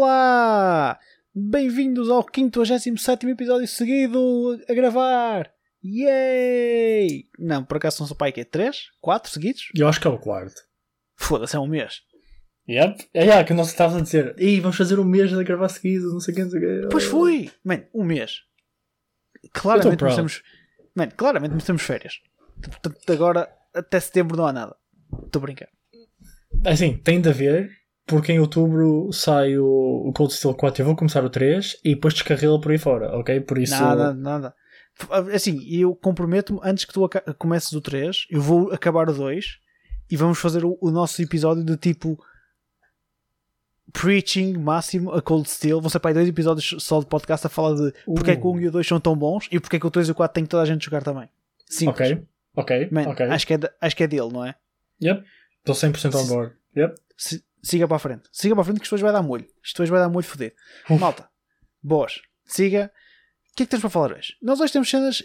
[0.00, 0.96] Olá!
[1.34, 5.50] Bem-vindos ao 57 episódio seguido a gravar!
[5.84, 7.24] Yay!
[7.36, 8.92] Não, por acaso não sou pai que é 3?
[9.00, 9.62] 4 seguidos?
[9.74, 10.62] Eu acho que é o quarto.
[11.16, 12.02] Foda-se, é um mês.
[12.68, 13.08] Yep.
[13.12, 16.12] É, é que nós estávamos a dizer, Ih, vamos fazer um mês a gravar seguido,
[16.12, 16.60] não sei quem, não sei.
[16.88, 17.50] Pois foi!
[17.64, 18.42] Mano, um mês.
[19.52, 20.44] Claramente merecemos.
[20.94, 22.20] Mano, claramente merecemos férias.
[22.62, 24.76] Portanto, agora até setembro não há nada.
[25.24, 25.68] Estou a brincar.
[26.64, 27.68] Assim, tem de haver,
[28.08, 31.94] porque em outubro sai o, o Cold Steel 4 eu vou começar o 3 e
[31.94, 33.38] depois descarrila por aí fora, ok?
[33.40, 33.78] Por isso.
[33.78, 34.54] Nada, nada.
[35.32, 39.58] Assim, eu comprometo-me antes que tu comeces o 3, eu vou acabar o 2
[40.10, 42.18] e vamos fazer o, o nosso episódio de tipo
[43.92, 45.80] preaching máximo a Cold Steel.
[45.80, 48.32] Vão ser para aí dois episódios só de podcast a falar de porque uh.
[48.32, 49.90] é que o 1 e o 2 são tão bons e porque é que o
[49.90, 51.28] 3 e o 4 tem que toda a gente jogar também.
[51.66, 52.12] Simples.
[52.12, 53.26] Ok, ok, Man, ok.
[53.26, 54.54] Acho que, é de, acho que é dele, não é?
[55.02, 55.22] Yep,
[55.58, 56.54] estou 100% on board.
[56.74, 56.94] Yep.
[57.16, 58.28] Se, siga para a frente.
[58.32, 59.46] Siga para a frente que isto hoje vai dar molho.
[59.62, 60.54] Isto hoje vai dar molho foder.
[60.98, 61.28] Malta,
[61.82, 62.20] boas.
[62.44, 62.90] Siga.
[63.52, 64.34] O que é que tens para falar hoje?
[64.40, 65.22] Nós hoje temos cenas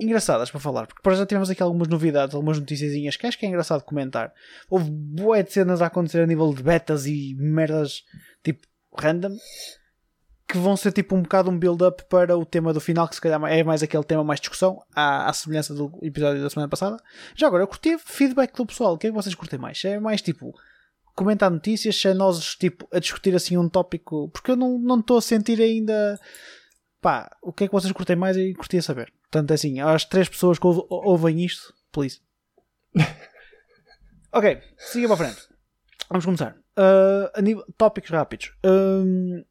[0.00, 3.46] engraçadas para falar, porque para já tivemos aqui algumas novidades, algumas noticiazinhas que acho que
[3.46, 4.32] é engraçado comentar.
[4.68, 8.04] Houve boé de cenas a acontecer a nível de betas e merdas
[8.42, 9.36] tipo random
[10.46, 13.20] que vão ser tipo um bocado um build-up para o tema do final, que se
[13.20, 16.96] calhar é mais aquele tema mais discussão, à, à semelhança do episódio da semana passada.
[17.34, 18.94] Já agora, eu curti feedback do pessoal.
[18.94, 19.84] O que é que vocês curtem mais?
[19.84, 20.54] É mais tipo
[21.16, 25.18] comentar notícias, se é nós tipo a discutir assim um tópico, porque eu não estou
[25.18, 26.20] a sentir ainda
[27.00, 29.12] pá, o que é que vocês curtem mais e curtia saber.
[29.22, 32.20] Portanto, assim, às três pessoas que ouvem isto, please.
[34.32, 35.48] ok, siga para a frente.
[36.08, 36.56] Vamos começar.
[36.76, 38.52] Uh, nível, tópicos rápidos.
[38.64, 39.44] Um,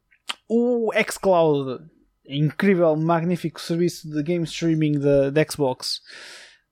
[0.48, 1.84] o xCloud,
[2.26, 4.98] incrível, magnífico serviço de game streaming
[5.32, 6.02] da Xbox,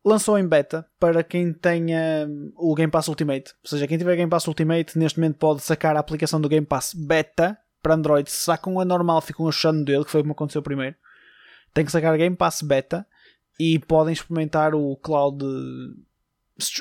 [0.05, 3.53] lançou em beta para quem tenha o Game Pass Ultimate.
[3.63, 6.67] Ou seja, quem tiver Game Pass Ultimate neste momento pode sacar a aplicação do Game
[6.67, 8.31] Pass Beta para Android.
[8.31, 10.97] Se sacam a normal, ficam achando dele, que foi como aconteceu primeiro
[11.75, 13.07] tem que sacar Game Pass Beta
[13.59, 15.45] e podem experimentar o cloud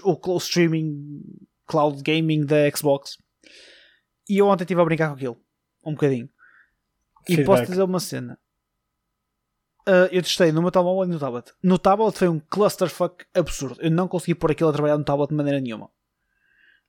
[0.04, 1.24] o streaming
[1.66, 3.18] cloud gaming da Xbox
[4.30, 5.42] e eu ontem estive a brincar com aquilo
[5.84, 6.30] um bocadinho
[7.28, 7.46] e Feedback.
[7.46, 8.40] posso dizer uma cena
[9.88, 13.78] uh, eu testei no meu telemóvel e no tablet no tablet foi um clusterfuck absurdo
[13.82, 15.86] eu não consegui pôr aquilo a trabalhar no tablet de maneira nenhuma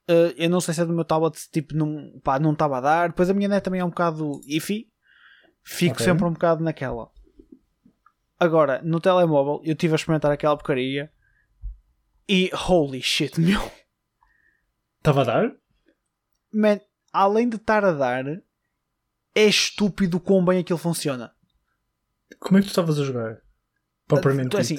[0.09, 2.81] uh, eu não sei se é do meu tablet tipo não, pá, não estava a
[2.81, 4.88] dar depois a minha net também é um bocado iffy
[5.62, 6.06] fico okay.
[6.06, 7.10] sempre um bocado naquela
[8.38, 11.10] Agora, no telemóvel, eu estive a experimentar aquela porcaria
[12.28, 13.60] e holy shit, meu.
[14.99, 15.56] Estava a dar?
[16.53, 16.81] Man,
[17.12, 18.27] além de estar a dar,
[19.34, 21.34] é estúpido quão bem aquilo funciona.
[22.39, 23.39] Como é que tu estavas a jogar?
[24.07, 24.51] Propriamente.
[24.51, 24.79] Tu, assim,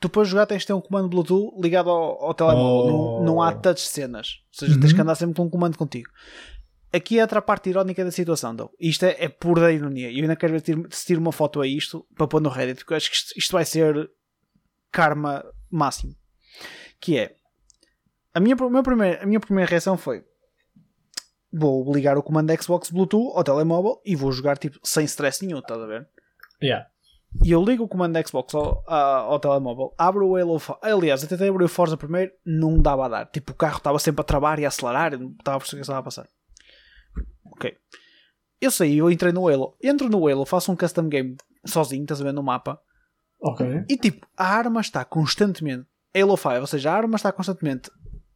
[0.00, 2.94] tu para jogar tens de ter um comando Bluetooth ligado ao, ao telemóvel.
[2.94, 3.18] Oh.
[3.18, 4.42] Não, não há touch cenas.
[4.52, 4.80] Ou seja, uhum.
[4.80, 6.10] tens que andar sempre com um comando contigo.
[6.92, 8.72] Aqui é outra parte irónica da situação, though.
[8.80, 10.10] Isto é, é pura ironia.
[10.10, 12.78] E eu ainda quero ver se tiro uma foto a isto para pôr no Reddit,
[12.78, 14.10] porque eu acho que isto, isto vai ser
[14.90, 16.14] karma máximo.
[17.00, 17.36] Que é
[18.32, 20.24] a minha, a minha, primeira, a minha primeira reação foi
[21.52, 25.58] vou ligar o comando Xbox Bluetooth ao telemóvel e vou jogar tipo sem stress nenhum,
[25.58, 26.08] estás a ver?
[26.62, 26.88] Yeah.
[27.44, 31.28] E eu ligo o comando Xbox ao, ao, ao telemóvel, abro o Halo Aliás, eu
[31.28, 33.26] tentei abrir o Forza primeiro, não dava a dar.
[33.26, 35.80] Tipo, o carro estava sempre a travar e a acelerar, não estava a perceber o
[35.80, 36.28] que estava a passar.
[37.52, 37.76] Ok.
[38.60, 39.76] Eu saí, eu entrei no Halo.
[39.82, 41.36] Entro no Halo, faço um custom game
[41.66, 42.80] sozinho, estás a ver no mapa.
[43.40, 43.84] Ok.
[43.88, 45.86] E tipo, a arma está constantemente.
[46.14, 47.90] Halo 5, ou seja, a arma está constantemente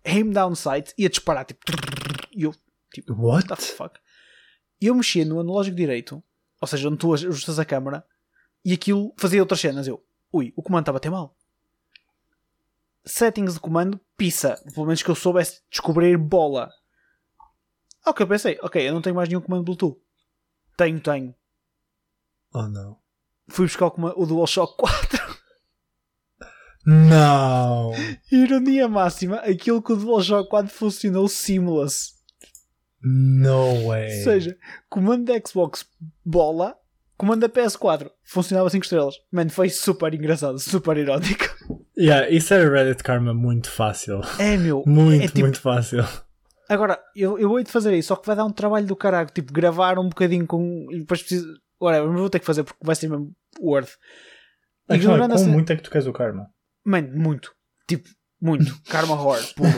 [0.05, 1.61] aim down sight e a disparar tipo.
[2.37, 2.55] E eu,
[2.93, 3.99] tipo, what the fuck?
[4.81, 6.23] E eu mexia no analógico direito,
[6.61, 8.05] ou seja, onde tu ajustas a câmera,
[8.65, 9.87] e aquilo fazia outras cenas.
[9.87, 11.35] Eu, ui, o comando estava a ter mal.
[13.05, 14.63] Settings de comando, pizza.
[14.75, 16.71] Pelo menos que eu soubesse descobrir bola.
[18.07, 19.99] Ok, pensei, ok, eu não tenho mais nenhum comando Bluetooth.
[20.77, 21.35] Tenho, tenho.
[22.53, 22.99] Oh não.
[23.49, 25.31] Fui buscar o, comando, o DualShock 4.
[26.87, 27.93] Não!
[28.33, 32.15] Ironia máxima, aquilo que o DualShock 4 funcionou seamless.
[33.03, 34.19] No way.
[34.19, 35.87] Ou seja, comando da Xbox
[36.25, 36.79] bola,
[37.17, 39.17] comando da PS4 funcionava 5 estrelas.
[39.31, 41.45] Mano, foi super engraçado, super irónico.
[41.99, 44.21] Yeah, isso era Reddit Karma muito fácil.
[44.39, 44.85] É meu.
[44.87, 46.05] Muito, é, tipo, muito fácil.
[46.69, 49.53] Agora, eu, eu de fazer isso, só que vai dar um trabalho do caralho, tipo,
[49.53, 50.87] gravar um bocadinho com.
[50.91, 51.61] E depois preciso.
[51.81, 53.97] Whatever, mas vou ter que fazer porque vai ser mesmo worth.
[54.89, 56.49] Ignorando é, como muito é que tu queres o karma?
[56.85, 57.53] Mano, muito.
[57.89, 58.09] Tipo,
[58.41, 58.81] muito.
[58.89, 59.71] karma horror, puro.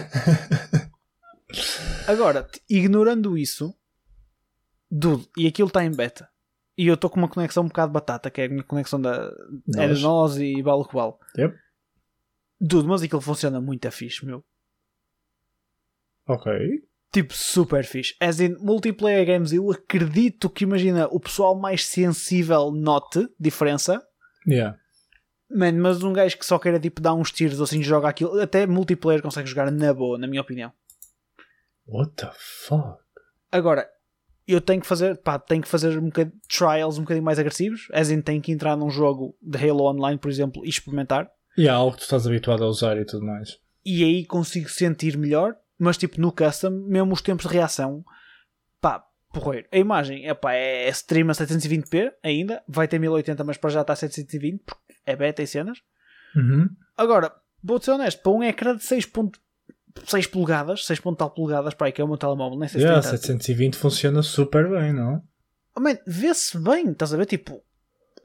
[2.06, 3.74] Agora, ignorando isso,
[4.90, 6.31] dude, e aquilo está em beta.
[6.76, 9.30] E eu estou com uma conexão um bocado batata, que é a minha conexão da
[9.76, 11.18] é de nós e Balo Cobal.
[11.36, 11.54] Yep.
[12.60, 14.44] Dude, mas aquilo funciona muito a fixe, meu.
[16.26, 16.52] Ok.
[17.12, 18.14] Tipo, super fixe.
[18.18, 24.02] As in, multiplayer games, eu acredito que, imagina, o pessoal mais sensível note diferença.
[24.48, 24.78] Yeah.
[25.50, 28.40] Man, mas um gajo que só queira tipo dar uns tiros ou assim joga aquilo,
[28.40, 30.72] até multiplayer consegue jogar na boa, na minha opinião.
[31.86, 33.02] What the fuck?
[33.50, 33.86] Agora,
[34.52, 37.88] eu tenho que fazer, pá, tenho que fazer um bocadinho, trials um bocadinho mais agressivos,
[37.92, 41.30] as in tenho que entrar num jogo de Halo Online, por exemplo, e experimentar.
[41.56, 43.58] E há algo que tu estás habituado a usar e tudo mais.
[43.84, 48.04] E aí consigo sentir melhor, mas tipo no custom, mesmo os tempos de reação,
[48.80, 49.66] pá, porreiro.
[49.72, 53.80] A imagem é pá, é stream a 720p ainda, vai ter 1080, mas para já
[53.80, 55.78] está a 720, porque é beta e cenas.
[56.36, 56.68] Uhum.
[56.96, 58.82] Agora, vou-te ser honesto, para um ecrã de
[60.00, 62.86] 6.6 polegadas, 6 tal polegadas, para aí que é o meu telemóvel, nem sei se
[62.86, 63.20] Yeah, tem tanto.
[63.20, 65.22] 720 funciona super bem, não?
[65.76, 67.26] Oh, man, vê-se bem, estás a ver?
[67.26, 67.62] Tipo,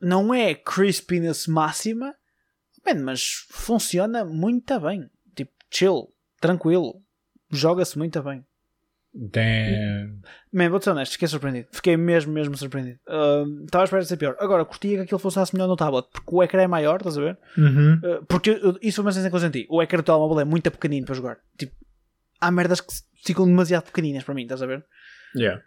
[0.02, 2.16] não é crispiness máxima,
[2.86, 5.10] man, mas funciona muito bem.
[5.36, 7.02] Tipo, chill, tranquilo,
[7.50, 8.46] joga-se muito bem.
[9.20, 10.22] Damn.
[10.54, 11.68] Man, vou ser honesto, fiquei surpreendido.
[11.72, 13.00] Fiquei mesmo, mesmo surpreendido.
[13.66, 14.36] Estava à espera de ser pior.
[14.40, 17.22] Agora, curtia que aquilo funcionasse melhor no tablet, porque o ecrã é maior, estás a
[17.22, 17.38] ver?
[17.58, 17.94] Uhum.
[17.96, 19.66] Uh, porque eu- isso foi uma sensação que eu senti.
[19.70, 21.38] O ecrã do telemóvel é muito pequenino para jogar.
[21.58, 21.74] Tipo,
[22.40, 22.94] há merdas que
[23.26, 24.86] ficam demasiado pequeninas para mim, estás a ver?
[25.36, 25.62] Yeah.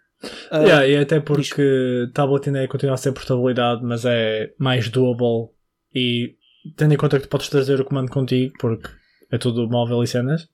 [0.52, 4.88] Uh, Yeah, e até porque tablet ainda é- continua a ser portabilidade, mas é mais
[4.88, 5.48] doable
[5.94, 6.36] e
[6.76, 8.88] tendo em conta que tu podes trazer o comando contigo, porque
[9.32, 10.46] é tudo móvel e cenas,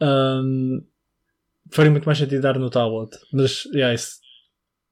[0.00, 0.82] hum,
[1.74, 3.10] faria muito mais sentido dar no tablet.
[3.32, 4.18] Mas yeah, isso,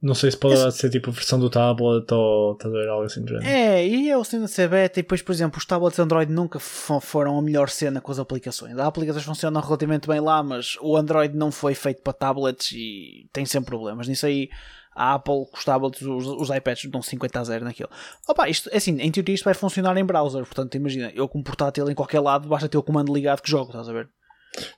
[0.01, 3.23] não sei se pode Esse- ser tipo a versão do tablet ou estás algo assim
[3.23, 3.47] do género.
[3.49, 4.99] É, e é o cena de ser beta.
[4.99, 8.19] E depois, por exemplo, os tablets Android nunca fo- foram a melhor cena com as
[8.19, 8.73] aplicações.
[8.77, 13.29] As aplicações funcionam relativamente bem lá, mas o Android não foi feito para tablets e
[13.33, 14.09] tem sempre problemas.
[14.09, 14.49] Nisso aí,
[14.95, 17.89] a Apple, os tablets, os, os iPads dão 50 a 0 naquilo.
[18.29, 20.45] Opa, isto, é assim, em teoria isto vai funcionar em browser.
[20.45, 23.49] Portanto, imagina, eu com um portátil em qualquer lado, basta ter o comando ligado que
[23.51, 24.09] jogo, estás a ver?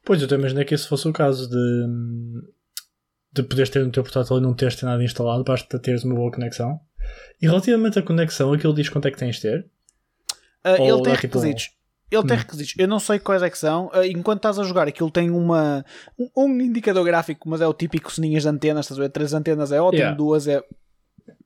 [0.05, 1.87] Pois, eu a imaginar que esse fosse o caso de,
[3.33, 6.15] de poderes ter no teu portátil e não teres ter nada instalado, basta teres uma
[6.15, 6.81] boa conexão.
[7.41, 9.67] E relativamente à conexão, aquilo diz quanto é que tens de ter.
[10.65, 11.71] Uh, ele tem dá tipo requisitos.
[12.11, 12.41] Ele tem Hum.
[12.41, 12.75] requisitos.
[12.79, 13.89] Eu não sei quais é que são.
[13.89, 15.85] Uh, enquanto estás a jogar, aquilo tem uma,
[16.19, 18.87] um, um indicador gráfico, mas é o típico soninhas de antenas.
[18.87, 19.09] Estás a ver?
[19.11, 20.17] Três antenas é ótimo, Yeah.
[20.17, 20.63] duas é.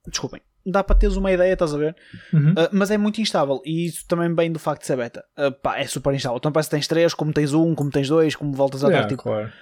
[0.06, 0.40] Desculpem.
[0.70, 1.96] Dá para teres uma ideia, estás a ver?
[2.32, 2.50] Uhum.
[2.52, 3.60] Uh, mas é muito instável.
[3.64, 5.24] E isso também vem do facto de ser beta.
[5.38, 6.36] Uh, pá, é super instável.
[6.38, 8.92] Então parece que tens três, como tens um, como tens dois, como voltas a dar.
[8.92, 9.52] Yeah, Tipo, claro.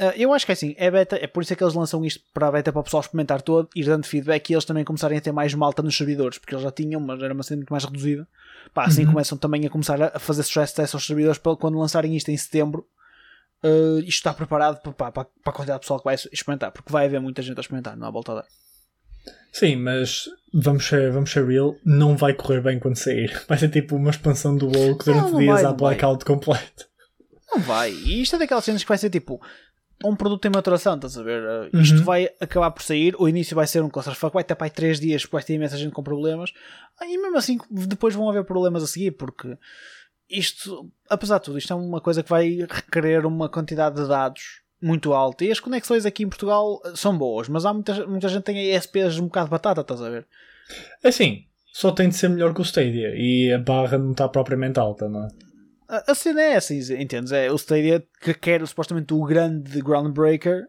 [0.00, 2.04] Uh, eu acho que é assim, é beta, é por isso é que eles lançam
[2.04, 4.82] isto para a beta para o pessoal experimentar todo, ir dando feedback e eles também
[4.82, 7.58] começarem a ter mais malta nos servidores, porque eles já tinham, mas era uma cena
[7.58, 8.26] muito mais reduzida.
[8.74, 9.12] Pá, assim Uhum.
[9.12, 12.36] começam também a começar a fazer stress tests aos servidores para quando lançarem isto em
[12.36, 12.84] setembro.
[13.62, 16.92] uh, isto está preparado para, para, para a quantidade de pessoal que vai experimentar, porque
[16.92, 18.44] vai haver muita gente a experimentar, não há volta a dar.
[19.52, 23.32] Sim, mas vamos ser, vamos ser real, não vai correr bem quando sair.
[23.48, 25.76] Vai ser tipo uma expansão do WoW que durante Não, não dias vai, há não
[25.76, 25.94] vai.
[25.94, 26.86] blackout completo.
[27.52, 27.92] Não vai.
[27.92, 29.40] E isto é daquelas cenas que vai ser tipo
[30.04, 31.70] um produto em maturação, estás a ver?
[31.72, 32.04] Isto Uhum.
[32.04, 33.14] vai acabar por sair.
[33.18, 35.92] O início vai ser um clusterfuck, vai aí 3 dias, porque vai ter imensa gente
[35.92, 36.50] com problemas.
[37.00, 39.56] Ah, E mesmo assim, depois vão haver problemas a seguir, porque
[40.28, 44.62] isto, apesar de tudo, isto é uma coisa que vai requerer uma quantidade de dados
[44.84, 45.44] muito alta.
[45.44, 48.52] E as conexões aqui em Portugal uh, são boas, mas há muita, muita gente que
[48.52, 50.26] tem ESPs um bocado de batata, estás a ver?
[51.02, 54.28] É Assim, só tem de ser melhor que o Stadia e a barra não está
[54.28, 55.28] propriamente alta, não é?
[55.88, 57.32] A, a cena é essa, entendes?
[57.32, 60.66] É o Stadia que quer supostamente o grande groundbreaker.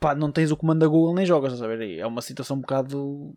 [0.00, 1.88] Pá, não tens o comando da Google nem jogas, estás a ver?
[1.88, 3.32] E É uma situação um bocado.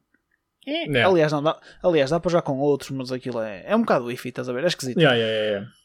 [0.65, 0.89] É.
[0.92, 1.04] É.
[1.04, 4.11] Aliás, não dá, aliás, dá para jogar com outros, mas aquilo é, é um bocado
[4.11, 4.63] iffy, estás a ver?
[4.63, 4.99] É esquisito.
[4.99, 5.79] Yeah, yeah, yeah, yeah.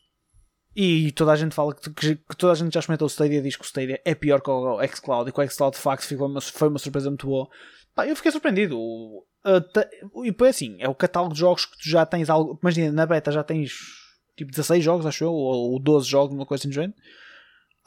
[0.76, 3.40] E toda a gente fala que, que- que toda a gente já experimentou o Stadia
[3.43, 6.04] diz que o Stadia é pior que o xCloud e que o xCloud de facto
[6.07, 7.49] foi uma, foi uma surpresa muito boa.
[7.95, 8.76] Pá, eu fiquei surpreendido.
[10.25, 12.59] E depois assim, é o catálogo de jogos que tu já tens algo.
[12.62, 13.73] Imagina, na beta já tens
[14.37, 16.95] tipo 16 jogos, acho eu, ou, ou 12 jogos, uma coisa assim do género.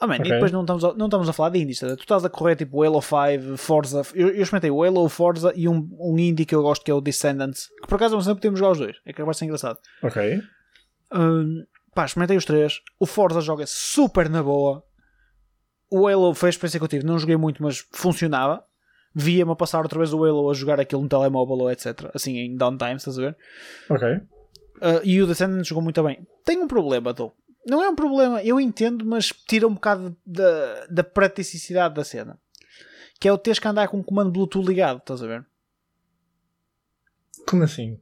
[0.00, 0.26] Ah, man, Ok.
[0.26, 1.88] E depois não estamos, a, não estamos a falar de indies, tá?
[1.96, 4.02] tu estás a correr tipo o Halo 5, Forza.
[4.14, 6.94] Eu, eu experimentei o Halo, Forza e um, um indie que eu gosto que é
[6.94, 9.44] o Descendants, que por acaso não sempre podemos jogar os dois, é que vai ser
[9.46, 9.76] engraçado.
[10.02, 10.40] Ok.
[11.12, 11.64] Hum,
[11.94, 12.80] pá, experimentei os três.
[12.98, 14.84] O Forza joga super na boa.
[15.90, 17.06] O Halo foi a experiência que eu tive.
[17.06, 18.64] Não joguei muito, mas funcionava.
[19.14, 22.10] Via-me a passar outra vez o Halo a jogar aquilo no telemóvel ou etc.
[22.14, 23.36] Assim, em downtime, estás a ver?
[23.88, 24.08] Ok.
[24.08, 26.26] Uh, e o Descendant jogou muito bem.
[26.44, 27.34] Tem um problema, though.
[27.66, 32.38] Não é um problema, eu entendo, mas tira um bocado da, da praticidade da cena.
[33.20, 35.44] Que é o teres que andar com o comando Bluetooth ligado, estás a ver?
[37.46, 38.00] Como assim?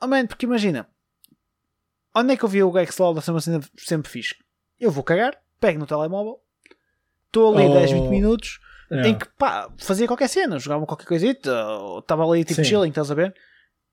[0.00, 0.88] Oh man, porque imagina,
[2.14, 4.34] onde é que eu vi o Xcloud a ser uma cena sempre fixe?
[4.78, 6.38] Eu vou cagar, pego no telemóvel,
[7.26, 7.74] estou ali Oh.
[7.74, 8.58] 10, 20 minutos,
[8.90, 9.08] Yeah.
[9.08, 12.64] em que pá, fazia qualquer cena, jogava qualquer coisita, ou estava ali tipo Sim.
[12.64, 13.34] chilling, estás a ver?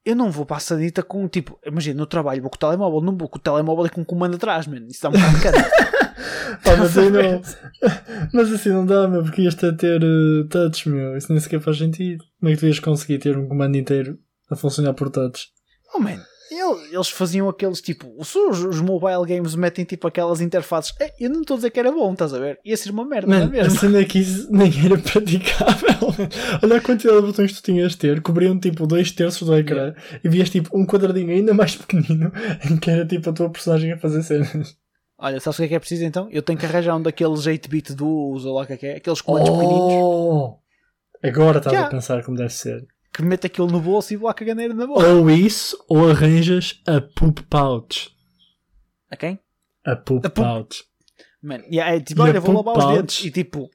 [0.03, 2.99] Eu não vou para a sanita com tipo, imagina, no trabalho vou com o telemóvel,
[2.99, 4.85] não vou com o telemóvel e com o comando atrás, man.
[4.87, 5.57] Isso dá um bocado de cara.
[6.63, 7.41] Pá, mas, não,
[8.33, 11.15] mas assim não dá, meu, porque ias ter, ter uh, touch, meu.
[11.15, 12.23] Isso nem sequer faz sentido.
[12.39, 14.17] Como é que tu ias conseguir ter um comando inteiro
[14.49, 15.47] a funcionar por touch?
[15.95, 16.19] Oh man,
[16.51, 18.13] eles faziam aqueles tipo.
[18.17, 20.93] Os, os mobile games metem tipo aquelas interfaces.
[20.99, 22.59] É, eu não estou a dizer que era bom, estás a ver?
[22.65, 23.79] Ia ser uma merda, não é a mesmo?
[23.79, 25.89] cena é que isso nem era praticável.
[26.63, 29.55] Olha a quantidade de botões que tu tinhas de ter, cobriam tipo dois terços do
[29.55, 32.31] ecrã e vias tipo um quadradinho ainda mais pequenino
[32.69, 34.75] em que era tipo a tua personagem a fazer cenas.
[35.21, 36.29] Olha, sabes o que é que é preciso então?
[36.31, 39.19] Eu tenho que arranjar um daqueles 8-bit duos ou lá o que é é, aqueles
[39.21, 40.59] comandos pequeninos Oh!
[41.21, 41.85] Agora estás Já.
[41.85, 42.87] a pensar como deve ser.
[43.13, 45.05] Que mete aquilo no bolso e vou à caganeira na boca.
[45.07, 48.09] Ou isso, ou arranjas a poop pouch.
[49.09, 49.39] A quem?
[49.85, 50.83] A poop A poop- pouch.
[51.41, 52.97] Man, yeah, é tipo, E olha, vou lavar os pouch?
[52.97, 53.69] dentes e tipo,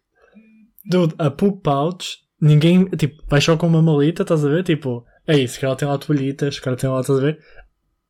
[0.86, 4.62] Dude, a poop pouch, ninguém, tipo, vai só com uma malita, estás a ver?
[4.62, 7.38] Tipo, é isso, que ela tem lá toalhitas, que ela tem lá, estás a ver?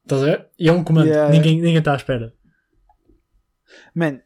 [0.02, 0.48] Estás a ver?
[0.58, 1.32] E é um comando, Yeah.
[1.32, 2.34] ninguém ninguém está à espera.
[3.94, 4.20] man,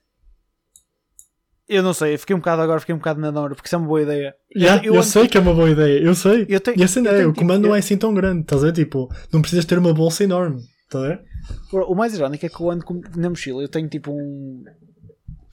[1.69, 3.75] eu não sei, eu fiquei um bocado agora, fiquei um bocado na dora, porque isso
[3.75, 4.35] é uma boa ideia.
[4.57, 6.47] Yeah, eu eu- sei que é uma boa ideia, eu sei.
[6.49, 8.63] Eu tenho- e a cena eu é, o comando não é assim tão grande, estás
[8.63, 8.73] a ver?
[8.73, 11.25] Tipo, não precisas ter uma bolsa enorme, estás a ver?
[11.71, 14.65] O mais irónico é que eu ando com- na mochila, eu tenho tipo um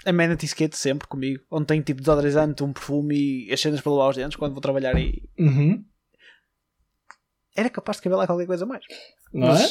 [0.05, 4.09] amenity kit sempre comigo, onde tenho tipo desodorizante, um perfume e as cenas para lavar
[4.11, 5.83] os dentes quando vou trabalhar e Uhum.
[7.55, 8.83] era capaz de caber lá qualquer coisa mais.
[9.33, 9.61] Não Mas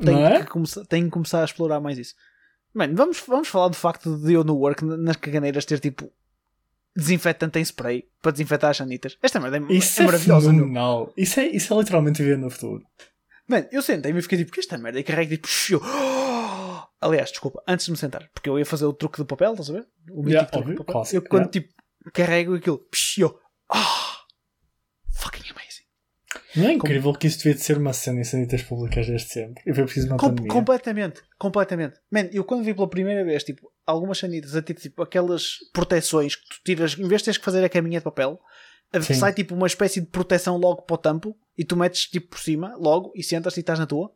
[0.00, 0.04] é?
[0.04, 0.44] tenho, Não é?
[0.44, 2.14] começar, tenho que começar a explorar mais isso.
[2.74, 6.12] Mano, vamos, vamos falar do facto de eu no work, nas caganeiras, ter tipo
[6.96, 9.16] desinfetante em spray para desinfetar as sanitas.
[9.22, 10.50] Esta merda é, Isso é é, maravilhosa.
[10.50, 11.12] fenomenal.
[11.16, 12.84] Isso é, isso é literalmente viver no futuro.
[13.46, 14.98] Mano, eu sentei-me e fiquei tipo, que esta merda?
[15.00, 15.80] E carrego tipo, shiu.
[17.00, 19.70] Aliás, desculpa, antes de me sentar, porque eu ia fazer o truque do papel, estás
[19.70, 19.86] a ver?
[20.10, 20.92] O mítico Yeah, truque do papel.
[20.92, 21.52] clássico, eu quando yeah.
[21.52, 21.74] tipo
[22.12, 23.38] carrego aquilo, shiu.
[23.70, 24.07] Ah, amazing.
[26.56, 29.62] Não é incrível que isso devia de ser uma cena em sanitas públicas desde sempre?
[29.66, 30.50] E foi preciso uma Com- pandemia.
[30.52, 32.00] completamente, completamente.
[32.10, 36.36] Man, eu quando vi pela primeira vez, tipo, algumas sanitas a ter tipo aquelas proteções
[36.36, 38.40] que tu tiras, em vez de teres que fazer a caminha de papel,
[39.02, 39.14] Sim.
[39.14, 42.38] sai tipo uma espécie de proteção logo para o tampo e tu metes tipo por
[42.38, 44.10] cima, logo, e sentas e estás na tua.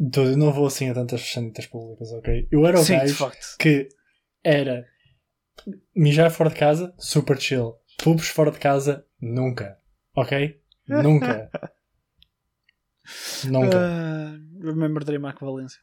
[0.00, 2.48] Dude, eu não vou assim a tantas sanitas públicas, ok?
[2.50, 3.88] Eu era o Sim, gajo que
[4.44, 4.84] era
[5.94, 7.74] mijar fora de casa, super chill.
[7.98, 9.76] Pubs fora de casa, nunca.
[10.16, 10.60] Ok?
[10.88, 11.50] Nunca.
[13.44, 13.78] nunca.
[13.78, 15.80] Ah, remember Dreamac Valência.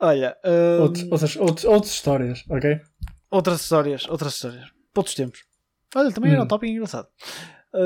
[0.00, 0.36] Olha,
[0.80, 2.80] Outros- outras, outros, outras histórias, ok?
[3.30, 4.70] outras histórias, outras histórias.
[4.96, 5.44] Outros tempos.
[5.94, 6.44] Olha, também era Hum.
[6.44, 7.08] um tópico engraçado.
[7.74, 7.78] Ah,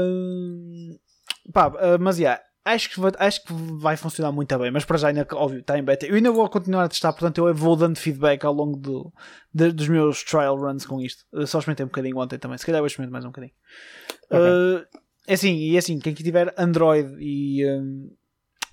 [1.53, 4.99] pá, ah, mas yeah, acho que, vai, acho que vai funcionar muito bem, mas para
[4.99, 6.04] já ainda, óbvio, está em beta.
[6.06, 9.12] Eu ainda vou continuar a testar, portanto eu vou dando feedback ao longo do,
[9.54, 11.25] de- dos meus trial runs com isto.
[11.32, 13.52] Eu só experimentei um bocadinho ontem também, se calhar vou experimentar mais um bocadinho.
[14.30, 14.40] Ok.
[14.92, 18.11] Ah, é assim, e é assim, quem tiver Android e, hum,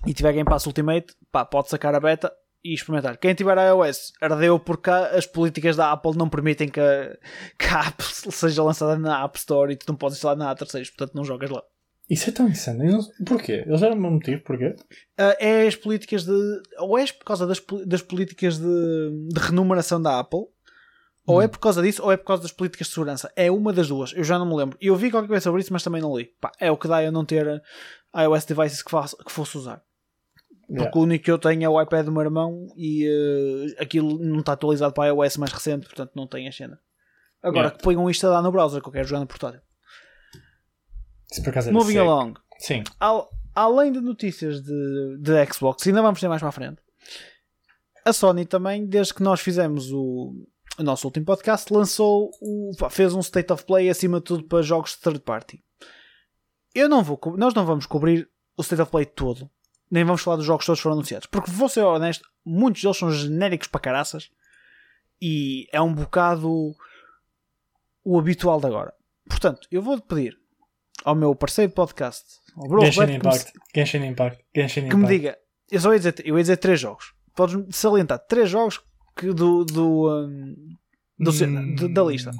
[0.06, 2.32] e tiver Game Pass Ultimate, pá, pode sacar a beta
[2.62, 3.16] e experimentar.
[3.18, 7.16] Quem tiver iOS, ardeu porque as políticas da Apple não permitem que a,
[7.58, 10.90] que a app seja lançada na App Store e tu não podes instalar na terceiros,
[10.90, 11.62] portanto não jogas lá.
[12.08, 12.84] Isso é tão insano.
[12.84, 13.64] Não- Porquê?
[13.66, 14.74] Eles deram-me um motivo, porquê?
[15.16, 16.32] Ah, é as políticas de.
[16.78, 20.40] Ou é por causa das, das políticas de, de renumeração da Apple,
[21.26, 21.42] ou Hum.
[21.42, 23.32] é por causa disso, ou é por causa das políticas de segurança.
[23.34, 24.12] É uma das duas.
[24.12, 24.76] Eu já não me lembro.
[24.80, 26.26] Eu vi qualquer coisa sobre isso, mas também não li.
[26.40, 27.62] Pá, é o que dá eu não ter
[28.14, 29.82] iOS devices que, faço, que fosse usar.
[30.68, 30.84] Yeah.
[30.84, 34.18] Porque o único que eu tenho é o iPad do meu irmão e eh, aquilo
[34.18, 36.78] não está atualizado para a iOS mais recente, portanto não tem a cena.
[37.42, 37.76] Agora Yeah.
[37.78, 39.60] que ponham isto a dar no browser, que eu quero jogar no portátil.
[40.32, 40.42] Se por
[40.84, 41.13] acaso era
[41.72, 42.34] Moving along.
[42.58, 42.84] Sim.
[43.00, 46.78] Al- além de notícias de, de Xbox, ainda vamos ter mais para a frente.
[48.04, 50.34] A Sony também, desde que nós fizemos o,
[50.78, 54.62] o nosso último podcast, lançou o, fez um State of Play acima de tudo para
[54.62, 55.64] jogos de third party.
[56.74, 59.48] Eu não vou, nós não vamos cobrir o State of Play todo,
[59.90, 62.96] nem vamos falar dos jogos todos que foram anunciados, porque vou ser honesto, muitos deles
[62.98, 64.28] são genéricos para caraças
[65.22, 66.74] e é um bocado
[68.04, 68.92] o habitual de agora.
[69.28, 70.38] Portanto, eu vou pedir
[71.04, 72.24] ao meu parceiro de podcast,
[72.56, 73.52] ao Bro Genshin Roberto, que me- Impact.
[73.74, 74.44] Genshin Impact.
[74.54, 75.08] Genshin que me Impact.
[75.18, 75.38] diga,
[75.70, 77.14] eu só ia dizer, eu ia dizer três jogos.
[77.34, 78.80] Podes salientar três jogos
[79.16, 80.54] que do, do, um,
[81.18, 81.74] do Hum.
[81.74, 82.30] de- da lista.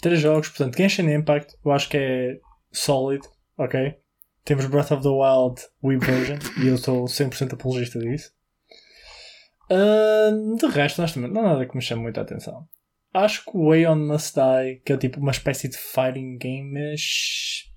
[0.00, 2.38] Três jogos, portanto, Genshin Impact, eu acho que é
[2.72, 3.94] sólido, ok?
[4.44, 8.30] Temos Breath of the Wild Wii version e eu sou 100% apologista disso.
[9.70, 12.68] Ahn, de resto, honestamente, não há nada que me chame muito a atenção.
[13.14, 16.72] Acho que o Way On Must Die, que é tipo uma espécie de fighting game,
[16.72, 17.70] mas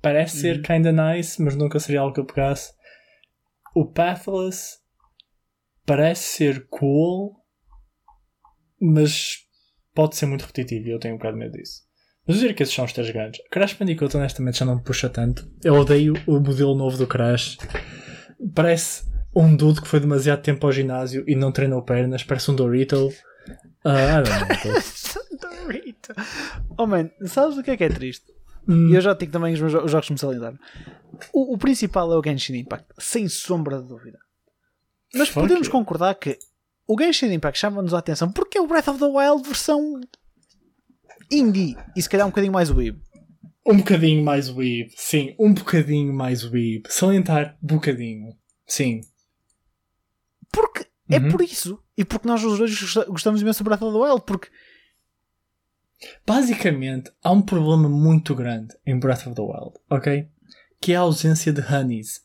[0.00, 0.62] parece ser Uhum.
[0.62, 2.72] kinda nice, mas nunca seria algo que eu pegasse.
[3.74, 4.78] O Pathless
[5.84, 7.34] parece ser cool,
[8.80, 9.38] mas
[9.94, 11.82] pode ser muito repetitivo e eu tenho um bocado de medo disso.
[12.26, 13.40] Mas eu diria que esses são os três grandes.
[13.50, 15.48] Crash Bandicoot honestamente já não me puxa tanto.
[15.64, 17.56] Eu odeio o modelo novo do Crash.
[18.54, 22.54] Parece um dude que foi demasiado tempo ao ginásio e não treinou pernas, parece um
[22.56, 23.10] Dorito.
[23.88, 25.62] Ah, I don't know.
[25.66, 26.12] Dorito.
[26.78, 28.26] Oh man, sabes o que é que é triste?
[28.68, 28.88] Hum.
[28.90, 30.58] E eu já tenho também os, meus, jo- os jogos que me salientaram.
[31.32, 34.18] O, o principal é o Genshin Impact, sem sombra de dúvida.
[35.14, 35.70] Mas Fuck podemos yeah.
[35.78, 36.36] concordar que
[36.86, 40.00] o Genshin Impact chama-nos a atenção porque é o Breath of the Wild versão
[41.30, 42.98] indie e se calhar um bocadinho mais weeb.
[43.66, 46.84] Um bocadinho mais weeb, sim, um bocadinho mais weeb.
[46.88, 49.00] Salientar bocadinho, sim.
[50.52, 51.28] Porque é Uhum.
[51.30, 51.78] por isso.
[51.96, 54.22] E porque nós os dois gosta- gostamos imenso do Breath of the Wild.
[54.26, 54.48] Porque
[56.26, 60.28] Basicamente, há um problema muito grande em Breath of the Wild, ok?
[60.80, 62.22] Que é a ausência de honeys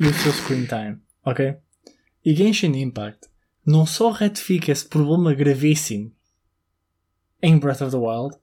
[0.00, 1.56] e o seu screen time, ok?
[2.24, 3.28] E Genshin Impact
[3.64, 6.10] não só retifica esse problema gravíssimo
[7.42, 8.36] em Breath of the Wild,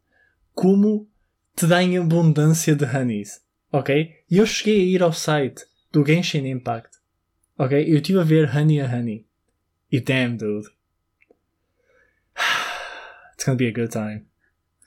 [0.53, 1.09] como
[1.55, 4.13] te dá em abundância de honeys, ok?
[4.29, 6.97] E eu cheguei a ir ao site do Genshin Impact,
[7.57, 7.83] ok?
[7.91, 9.25] Eu estive a ver honey a honey.
[9.91, 10.67] E damn, dude.
[13.33, 14.25] It's gonna be a good time.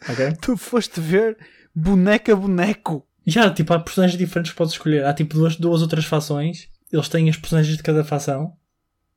[0.08, 0.32] Ok?
[0.40, 1.36] tu foste ver
[1.74, 3.06] boneco a boneco.
[3.26, 5.04] Já, tipo, há personagens diferentes que podes escolher.
[5.04, 6.68] Há tipo duas, duas outras fações.
[6.90, 8.56] Eles têm as personagens de cada fação,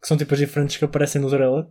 [0.01, 1.65] que são tipo as diferentes que aparecem no trailer.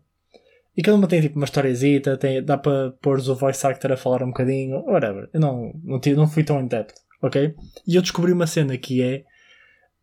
[0.76, 3.96] E cada uma tem tipo uma historiazita, tem, dá para pôr o voice actor a
[3.96, 5.28] falar um bocadinho, whatever.
[5.32, 7.54] Eu não, não, tive, não fui tão in depth, ok?
[7.86, 9.24] E eu descobri uma cena que é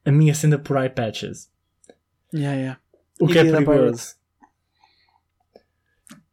[0.06, 1.50] a minha cena por eye patches.
[2.34, 2.80] Yeah, yeah.
[3.20, 4.16] O que é perigoso.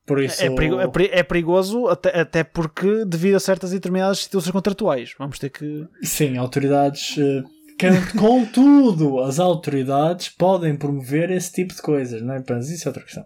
[0.07, 0.43] Por isso.
[0.43, 0.85] É, perigo- é
[1.19, 5.14] é perigoso até, até porque devido a certas e determinadas situações contratuais.
[5.19, 5.87] Vamos ter que.
[6.03, 7.17] Sim, autoridades.
[7.19, 7.43] eh,
[7.79, 12.43] que- Contudo, as autoridades podem promover esse tipo de coisas, não é?
[12.49, 13.25] Mas isso é outra questão.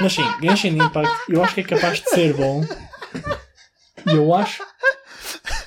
[0.00, 2.62] Mas sim, Genshin Impact, eu acho que é capaz de ser bom.
[4.06, 4.62] E eu acho.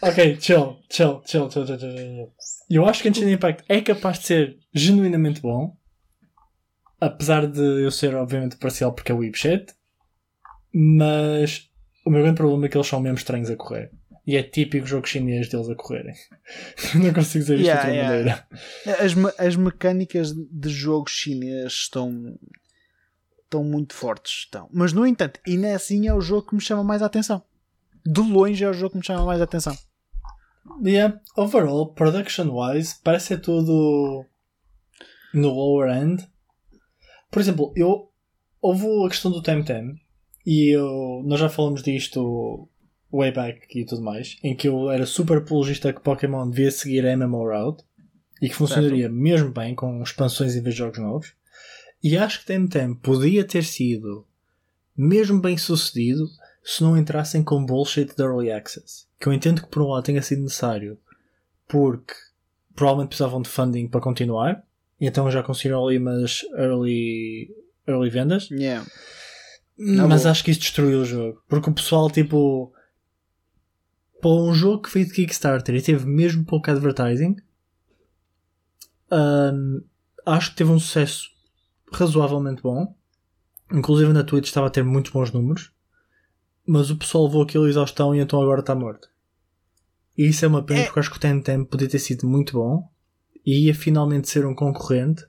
[0.01, 2.31] Ok, chill, chill, chill, chill, chill, chill.
[2.69, 5.75] Eu acho que Genshin Impact é capaz de ser genuinamente bom.
[6.99, 9.73] Apesar de eu ser, obviamente, parcial porque é weeb shit.
[10.73, 11.69] Mas
[12.05, 13.91] o meu grande problema é que eles são mesmo estranhos a correr.
[14.25, 16.13] E é típico jogo chinês deles a correrem.
[16.95, 18.45] não consigo dizer isto Yeah, de outra yeah.
[18.85, 19.03] maneira.
[19.05, 22.37] As, me- as mecânicas de jogo chinês estão.
[23.43, 24.39] estão muito fortes.
[24.45, 24.67] Estão.
[24.73, 27.41] Mas no entanto, ainda assim é o jogo que me chama mais a atenção.
[28.05, 29.77] De longe é o jogo que me chama mais a atenção.
[30.83, 34.25] Yeah, overall, production wise, parece ser tudo
[35.33, 36.27] no lower end.
[37.29, 38.09] Por exemplo, eu
[38.61, 39.99] houve a questão do Temtem
[40.45, 42.67] e eu, nós já falamos disto
[43.11, 47.05] way back e tudo mais, em que eu era super apologista que Pokémon devia seguir
[47.05, 47.83] a MMO route
[48.41, 51.33] e que funcionaria mesmo bem com expansões em vez de jogos novos.
[52.03, 54.25] E acho que Temtem podia ter sido
[54.95, 56.27] mesmo bem sucedido
[56.63, 59.07] se não entrassem com bullshit de Early Access.
[59.19, 60.97] Que eu entendo que por um lado tenha sido necessário
[61.67, 62.13] porque
[62.75, 64.63] provavelmente precisavam de funding para continuar,
[64.99, 67.49] então já conseguiram ali umas early,
[67.87, 68.49] early vendas.
[68.49, 68.85] Yeah.
[69.77, 70.29] Mas bom.
[70.29, 71.43] acho que isso destruiu o jogo.
[71.47, 72.73] Porque o pessoal, tipo,
[74.19, 77.35] para um jogo que veio de Kickstarter e teve mesmo pouco advertising,
[79.11, 79.81] hum,
[80.25, 81.29] acho que teve um sucesso
[81.91, 82.95] razoavelmente bom.
[83.71, 85.71] Inclusive na Twitch estava a ter muito bons números.
[86.65, 89.09] Mas o pessoal levou aquilo à exaustão e então agora está morto.
[90.17, 90.85] E isso é uma pena É.
[90.85, 92.89] porque acho que o Temtem podia ter sido muito bom
[93.47, 95.25] e ia finalmente ser um concorrente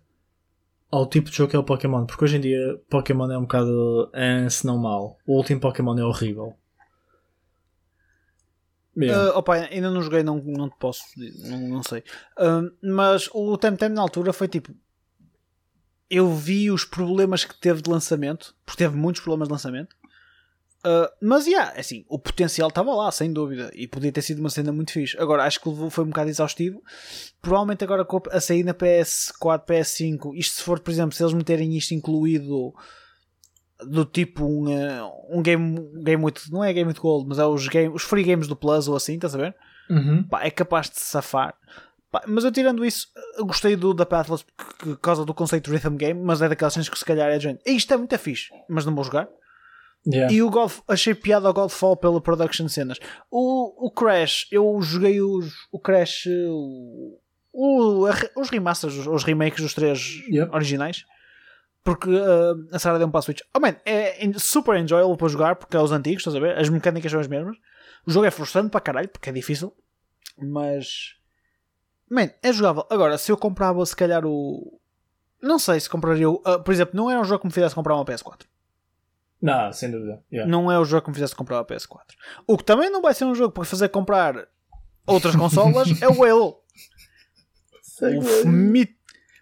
[0.91, 2.05] ao tipo de jogo que é o Pokémon.
[2.05, 2.59] Porque hoje em dia
[2.91, 5.17] Pokémon é um bocado, eh, se não mal.
[5.25, 6.57] O último Pokémon é horrível.
[9.09, 11.05] Ah, opa, ainda não joguei, não, não te posso,
[11.45, 12.03] não, não sei.
[12.37, 14.75] Ah, mas o Temtem na altura foi tipo.
[16.11, 19.95] Eu vi os problemas que teve de lançamento, porque teve muitos problemas de lançamento.
[20.85, 24.51] Ah, mas, yeah, assim, o potencial estava lá, sem dúvida, e podia ter sido uma
[24.51, 25.19] cena muito fixe.
[25.19, 26.83] Agora, acho que levou, foi um bocado exaustivo.
[27.41, 31.35] Provavelmente, agora com a sair na PS4, PS5, isto se for, por exemplo, se eles
[31.35, 32.75] meterem isto incluído
[33.81, 37.47] do tipo um, eh, um game, game with, não é game with gold, mas é
[37.47, 39.57] os, game, os free games do Plus ou assim, estás a ver?
[39.89, 40.25] Uhum.
[40.25, 41.55] Pá, é capaz de se safar.
[42.11, 45.71] Pá, mas eu tirando isso, eu gostei do da Pathless por por causa do conceito
[45.71, 47.61] de rhythm game, mas é daquelas cenas que se calhar é de gente.
[47.67, 49.29] Isto é muito fixe, mas não vou jogar.
[50.07, 50.33] Yeah.
[50.33, 52.99] E o God, achei piada ao Godfall pela production cenas.
[53.31, 57.19] O, o Crash, eu joguei os, o Crash, o,
[57.53, 58.07] o-
[58.37, 60.55] os remasters, os, os remakes dos três Yep.
[60.55, 61.05] originais.
[61.85, 63.41] Porque uh, a Sarah deu um passo Switch.
[63.55, 66.59] Oh man, é en- super enjoyable para jogar porque é os antigos, estás a ver?
[66.59, 67.57] As mecânicas são as mesmas.
[68.07, 69.75] O jogo é frustrante para caralho porque é difícil.
[70.39, 71.15] Mas.
[72.11, 72.87] Man, é jogável.
[72.91, 74.79] Agora, se eu comprava se calhar o.
[75.43, 76.35] Não sei se compraria o.
[76.47, 78.43] uh, por exemplo, não era um jogo que me fizesse comprar uma PS4.
[79.41, 80.23] Não, sem dúvida.
[80.33, 80.51] Yeah.
[80.51, 82.01] Não é o jogo que me fizesse comprar uma PS4.
[82.47, 84.49] O que também não vai ser um jogo para fazer comprar
[85.07, 86.57] outras consolas é o Halo.
[88.45, 88.97] O, mi-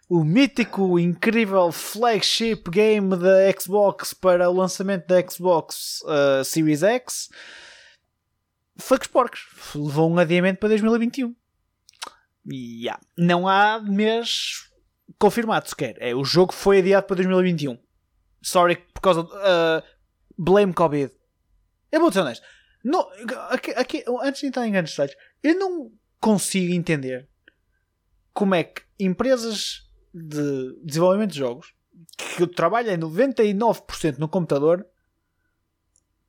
[0.09, 7.29] o mítico, incrível flagship game da Xbox para o lançamento da Xbox uh, Series X,
[8.77, 9.47] foi que os porcos.
[9.75, 11.35] Levou um adiamento para 2021.
[12.51, 13.01] Yeah.
[13.17, 14.69] Não há mês
[15.19, 15.97] confirmado sequer.
[15.99, 17.79] É, o jogo foi adiado para 2021.
[18.47, 19.23] Sorry, por causa.
[19.23, 19.83] Uh,
[20.39, 21.13] blame Covid.
[21.91, 22.47] Eu vou ser honesto.
[22.85, 23.05] Não,
[23.51, 27.29] aqui, aqui, antes de entrar em grandes detalhes, eu não consigo entender
[28.33, 31.75] como é que empresas de desenvolvimento de jogos
[32.37, 34.87] que trabalham 99% no computador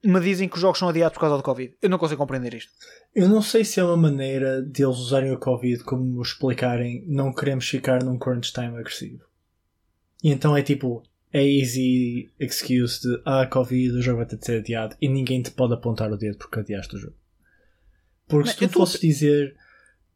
[0.04, 1.78] me dizem que os jogos são adiados por causa do Covid.
[1.80, 2.72] Eu não consigo compreender isto.
[3.14, 7.70] Eu não sei se é uma maneira deles usarem o Covid como explicarem não queremos
[7.70, 9.24] ficar num crunch time agressivo.
[10.24, 14.46] E então é tipo, é easy excuse de ah, Covid, o jogo vai ter de
[14.46, 17.16] ser adiado e ninguém te pode apontar o dedo porque adiaste o jogo.
[18.28, 19.56] Porque se tu fosses dizer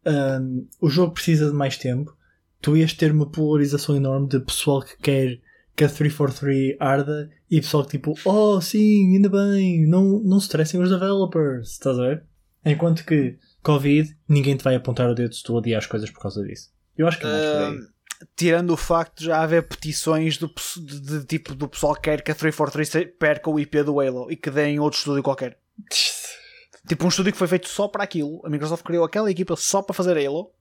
[0.06, 2.16] um, o jogo precisa de mais tempo,
[2.62, 5.40] tu ias ter uma polarização enorme de pessoal que quer
[5.76, 10.82] que a 343 arda e pessoal que tipo, oh sim, ainda bem, não, não stressem
[10.82, 12.24] os developers, estás a ver?
[12.66, 16.22] Enquanto que Covid, ninguém te vai apontar o dedo se tu odiar as coisas por
[16.22, 16.72] causa disso.
[16.98, 17.91] Eu acho que é mais por aí.
[18.36, 22.22] Tirando o facto de já haver petições do, de, de, tipo do pessoal que quer
[22.22, 25.58] que a 343 perca o IP do Halo e que deem outro estúdio qualquer.
[26.88, 28.42] tipo um estúdio que foi feito só para aquilo.
[28.46, 30.52] A Microsoft criou aquela equipa só para fazer Halo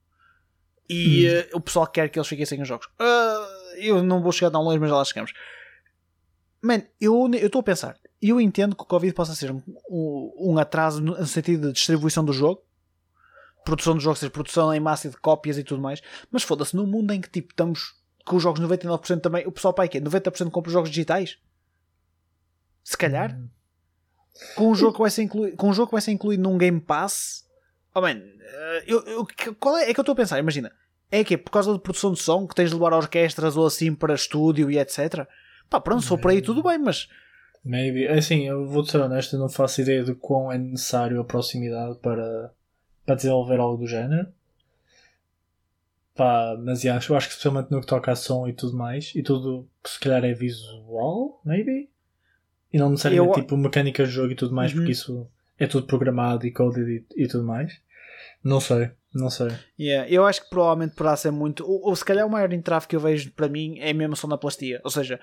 [0.89, 1.41] e hum.
[1.55, 2.87] uh, o pessoal quer que eles fiquem sem os jogos.
[3.01, 5.33] Uh, eu não vou chegar tão longe, mas já lá chegamos.
[6.61, 7.97] Man, eu estou a pensar.
[8.21, 12.33] Eu entendo que o Covid possa ser um, um, atraso no sentido de distribuição do
[12.33, 12.63] jogo,
[13.65, 16.03] produção do jogo, seja produção em massa de cópias e tudo mais.
[16.31, 17.95] Mas foda-se, num mundo em que tipo estamos
[18.25, 21.39] com os jogos 99% também, o pessoal para aí que 90% compra os jogos digitais?
[22.83, 23.37] Se calhar.
[23.37, 23.49] Hum.
[24.55, 26.57] Com um jogo que vai ser incluído, com um jogo que vai ser incluído num
[26.57, 27.45] Game Pass.
[27.95, 29.27] Oh man, eh, eu, eu,
[29.59, 30.39] qual é, é que eu estou a pensar?
[30.39, 30.73] Imagina,
[31.11, 33.95] é que por causa da produção de som que tens de levar orquestras ou assim
[33.95, 35.27] para estúdio e etc.
[35.69, 37.09] Pá, pronto, se for por aí tudo bem, mas.
[37.65, 38.05] Maybe.
[38.05, 41.25] É assim, eu vou ser honesto, eu não faço ideia de quão é necessário a
[41.25, 42.53] proximidade para,
[43.11, 44.29] para desenvolver algo do género.
[46.15, 49.13] Pá, mas yeah, eu acho que especialmente no que toca a som e tudo mais,
[49.17, 51.91] e tudo que se calhar é visual, maybe?
[52.73, 53.43] E não necessariamente eu...
[53.43, 54.79] tipo mecânica de jogo e tudo mais, uhum.
[54.79, 55.27] porque isso
[55.59, 57.81] é tudo programado e coded e, e tudo mais.
[58.45, 59.49] Não sei, não sei.
[59.79, 61.67] Yeah, eu acho que provavelmente poderá ser muito.
[61.67, 64.81] Ou, ou se calhar o maior entrave que eu vejo para mim é mesmo sonoplastia.
[64.85, 65.19] Ou seja,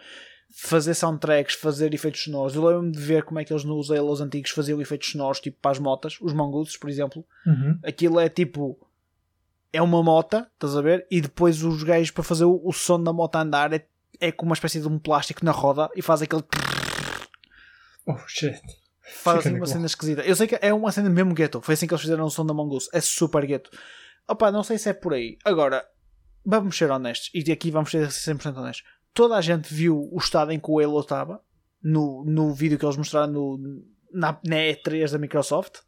[0.52, 2.56] fazer soundtracks, fazer efeitos sonoros.
[2.56, 5.58] Eu lembro-me de ver como é que eles nos Halos antigos faziam efeitos sonoros, tipo
[5.62, 7.26] para as motas, os mongooses, por exemplo.
[7.46, 7.80] Uhum.
[7.84, 8.80] Aquilo é tipo.
[9.72, 11.06] É uma mota, estás a ver?
[11.12, 13.86] E depois os gajos para fazer o, o som da moto andar é,
[14.20, 16.44] é com uma espécie de um plástico na roda e faz aquele.
[18.06, 18.62] Oh shit.
[19.02, 20.22] Faz assim uma cena esquisita.
[20.22, 21.62] Eu sei que é uma cena mesmo gueto.
[21.62, 22.90] Foi assim que eles fizeram o som da Mongoose.
[22.94, 23.70] É super gueto.
[24.28, 25.38] Opa, não sei se é por aí.
[25.46, 25.86] Agora,
[26.46, 27.30] vamos ser honestos.
[27.34, 28.84] E aqui vamos ser 100% honestos.
[29.18, 31.42] Toda a gente viu o estado em que o Halo estava.
[31.82, 35.80] No, no vídeo que eles mostraram no, na, na E3 da Microsoft.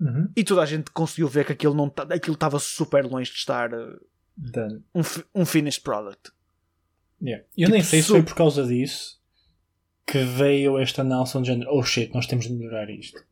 [0.00, 0.32] Uhum.
[0.34, 3.72] E toda a gente conseguiu ver que aquilo, não, aquilo estava super longe de estar
[3.72, 4.00] uh,
[4.92, 5.00] um,
[5.32, 6.32] um finished product.
[7.22, 7.46] Yeah.
[7.56, 9.20] Eu tipo, nem sei se foi por causa disso
[10.04, 13.24] que veio esta análise de género, oh shit, nós temos de melhorar isto.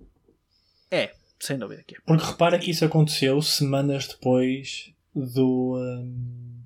[0.93, 1.99] É, sem dúvida que é.
[2.07, 6.63] Porque repara que isso aconteceu semanas depois do um,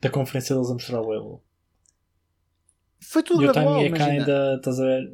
[0.00, 1.42] da conferência deles a mostrar o Halo.
[3.02, 5.12] Foi tudo e gradual, time é ainda, estás a ver?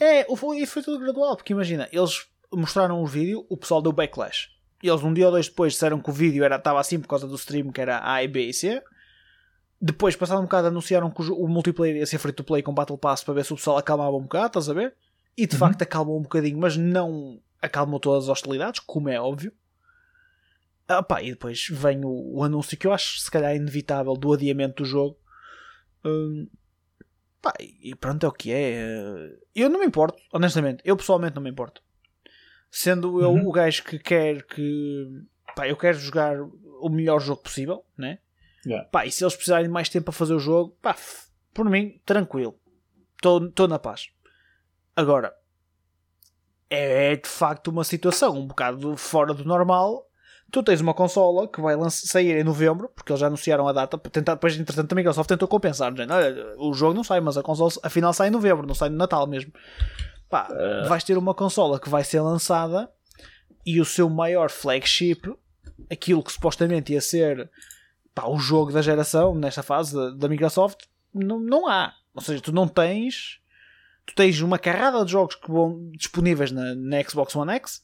[0.00, 4.48] É, foi, foi tudo gradual, porque imagina, eles mostraram o vídeo, o pessoal deu backlash.
[4.82, 7.08] E eles um dia ou dois depois disseram que o vídeo era, estava assim por
[7.08, 8.82] causa do stream que era A, B e C.
[9.80, 12.98] Depois, passado um bocado, anunciaram que o, multiplayer ia ser free to play com Battle
[12.98, 14.94] Pass para ver se o pessoal acalmava um bocado, estás a ver?
[15.36, 15.60] E de uhum.
[15.60, 19.52] facto acalmou um bocadinho, mas não acalmou todas as hostilidades, como é óbvio.
[20.88, 24.32] Ah, pá, e depois vem o, o, anúncio que eu acho se calhar inevitável do
[24.32, 25.16] adiamento do jogo.
[26.04, 26.48] Hum,
[27.40, 29.32] pá, e pronto, é o que é.
[29.54, 30.82] Eu não me importo, honestamente.
[30.84, 31.82] Eu pessoalmente não me importo.
[32.70, 33.48] Sendo eu uhum.
[33.48, 35.06] o gajo que quer que.
[35.56, 38.18] Pá, eu quero jogar o melhor jogo possível, né?
[38.66, 38.88] Yeah.
[38.88, 40.96] Pá, e se eles precisarem de mais tempo para fazer o jogo, pá,
[41.54, 42.58] por mim, tranquilo.
[43.16, 44.08] Estou na paz.
[44.94, 45.34] Agora,
[46.70, 50.07] é, é de facto uma situação um bocado fora do normal.
[50.50, 53.98] Tu tens uma consola que vai sair em novembro, porque eles já anunciaram a data.
[53.98, 55.94] Tentar, depois, entretanto, a Microsoft tentou compensar.
[55.94, 58.88] Gente, olha, o jogo não sai, mas a consola afinal sai em novembro, não sai
[58.88, 59.52] no Natal mesmo.
[60.30, 60.88] Pá, uh...
[60.88, 62.90] vais ter uma consola que vai ser lançada
[63.64, 65.22] e o seu maior flagship,
[65.90, 67.50] aquilo que supostamente ia ser
[68.14, 71.92] pá, o jogo da geração nesta fase da, da Microsoft não, não há.
[72.14, 73.40] Ou seja, tu não tens.
[74.06, 77.82] Tu tens uma carrada de jogos que vão disponíveis na, na Xbox One X,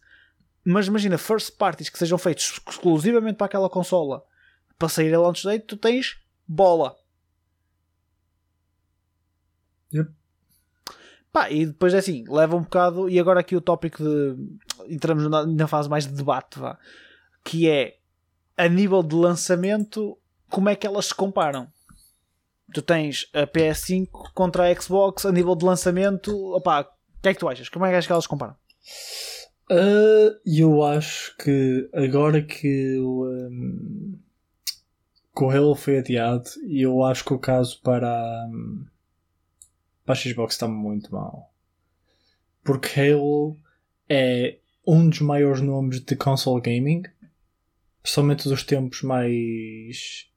[0.64, 4.24] mas imagina first parties que sejam feitos exclusivamente para aquela consola
[4.79, 6.96] para sair a launch date, tu tens bola.
[9.92, 10.11] Yep.
[11.33, 14.37] Pá, e depois é assim, leva um bocado, e agora aqui o tópico de.
[14.88, 16.79] entramos na, na fase mais de debate, vá,
[17.42, 17.98] que é
[18.57, 20.16] a nível de lançamento,
[20.48, 21.68] como é que elas se comparam?
[22.72, 27.35] Tu tens a PS5 contra a Xbox a nível de lançamento, opá, o que é
[27.35, 27.68] que tu achas?
[27.68, 28.57] Como é que achas que elas se comparam?
[29.70, 34.18] Uh, eu acho que agora que o, um,
[35.35, 38.85] Halo foi adiado, eu acho que o caso para, um,
[40.05, 41.50] para a Xbox está muito mal.
[42.62, 43.59] Porque Halo
[44.09, 47.03] é um dos maiores nomes de console gaming,
[48.03, 50.29] principalmente dos tempos mais.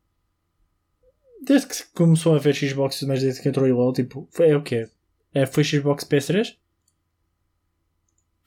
[1.44, 4.90] Desde que começou a ver Xbox, mas desde que entrou o tipo, é o quê?
[5.34, 6.56] É, foi Xbox PS3?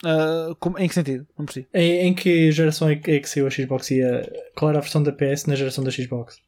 [0.05, 1.27] Uh, como- em que sentido?
[1.39, 1.69] Não percebi.
[1.75, 4.23] Em, em que geração é que, é que saiu a Xbox e a,
[4.57, 6.39] qual era a versão da PS na geração da Xbox?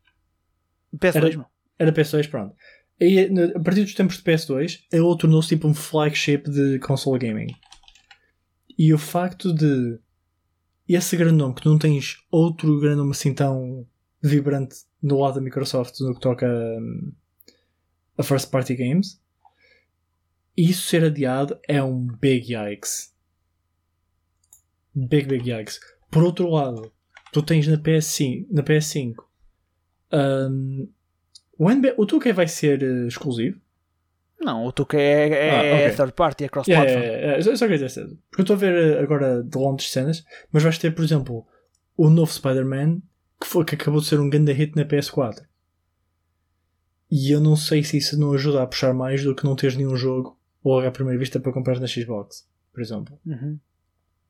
[0.96, 1.46] PS2, Era- meu.
[1.78, 2.54] Era PS2, pronto.
[3.00, 7.48] E a partir dos tempos de PS2, ele tornou-se tipo um flagship de console gaming.
[8.78, 9.98] E o facto de
[10.88, 13.86] esse grande nome, que não tens outro grande nome assim tão
[14.22, 17.12] vibrante do lado da Microsoft no que toca hum,
[18.16, 19.20] a first party games,
[20.56, 23.11] isso ser adiado é um big yikes.
[24.94, 25.80] Big, big yikes.
[26.10, 26.92] Por outro lado,
[27.32, 29.14] tu tens na PS5, na PS5
[30.12, 30.88] hum,
[31.58, 33.58] o, NBA, o 2K vai ser eh, exclusivo?
[34.40, 35.84] Não, o 2K é, é, Ah, ok.
[35.84, 37.00] é third party, é Yeah, cross-platform.
[37.02, 37.50] yeah, yeah.
[37.50, 38.06] Eu só queria dizer.
[38.28, 41.46] Porque eu estou a ver eh, agora de longe cenas, mas vais ter, por exemplo,
[41.96, 43.00] o novo Spider-Man
[43.40, 45.42] que, foi, que acabou de ser um grande hit na PS4.
[47.10, 49.76] E eu não sei se isso não ajuda a puxar mais do que não teres
[49.76, 53.18] nenhum jogo logo à primeira vista para comprar na Xbox, por exemplo.
[53.26, 53.58] Uhum.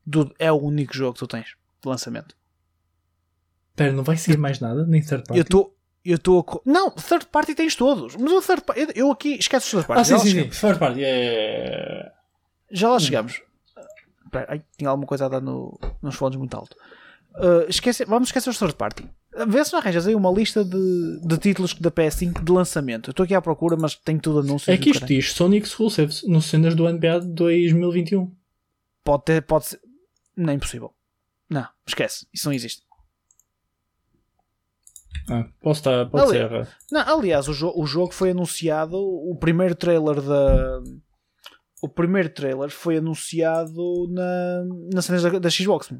[0.07, 1.47] Dude, é o único jogo que tu tens
[1.83, 2.37] de lançamento.
[3.71, 5.39] Espera, não vai sair mais nada, nem third party?
[5.39, 5.77] Eu estou.
[6.05, 6.69] Eu estou a.
[6.69, 8.17] Não, third party tens todos.
[8.17, 8.89] Mas o third party.
[8.95, 10.21] Eu, aqui esqueço os third Ah, parties.
[10.23, 10.61] sim, sim, sim.
[10.61, 12.13] Third party, yeah, yeah, yeah.
[12.71, 13.41] já lá chegamos.
[14.25, 16.77] Espera, ai, tinha alguma coisa a dar no, nos fones muito alto.
[17.37, 19.09] Uh, esquece, vamos esquecer os third party.
[19.49, 23.09] Vê se não arranjas aí uma lista de, de títulos da PS5 de lançamento.
[23.09, 24.69] Eu estou aqui à procura, mas tem tudo anúncios.
[24.69, 28.31] É que isto diz Sony Exclusives no cenas do NBA de 2021.
[29.05, 29.81] Pode ter, pode ser.
[30.37, 30.95] Não é impossível.
[31.49, 32.27] Não, esquece.
[32.33, 32.83] Isso não existe.
[35.31, 36.33] Ah, posso estar, pode Ali.
[36.33, 36.69] ser errado.
[36.91, 38.97] Não, aliás, o, jo- o jogo foi anunciado.
[38.99, 40.81] O primeiro trailer da.
[41.81, 44.65] O primeiro trailer foi anunciado na,
[44.95, 45.93] na cena da, da Xbox.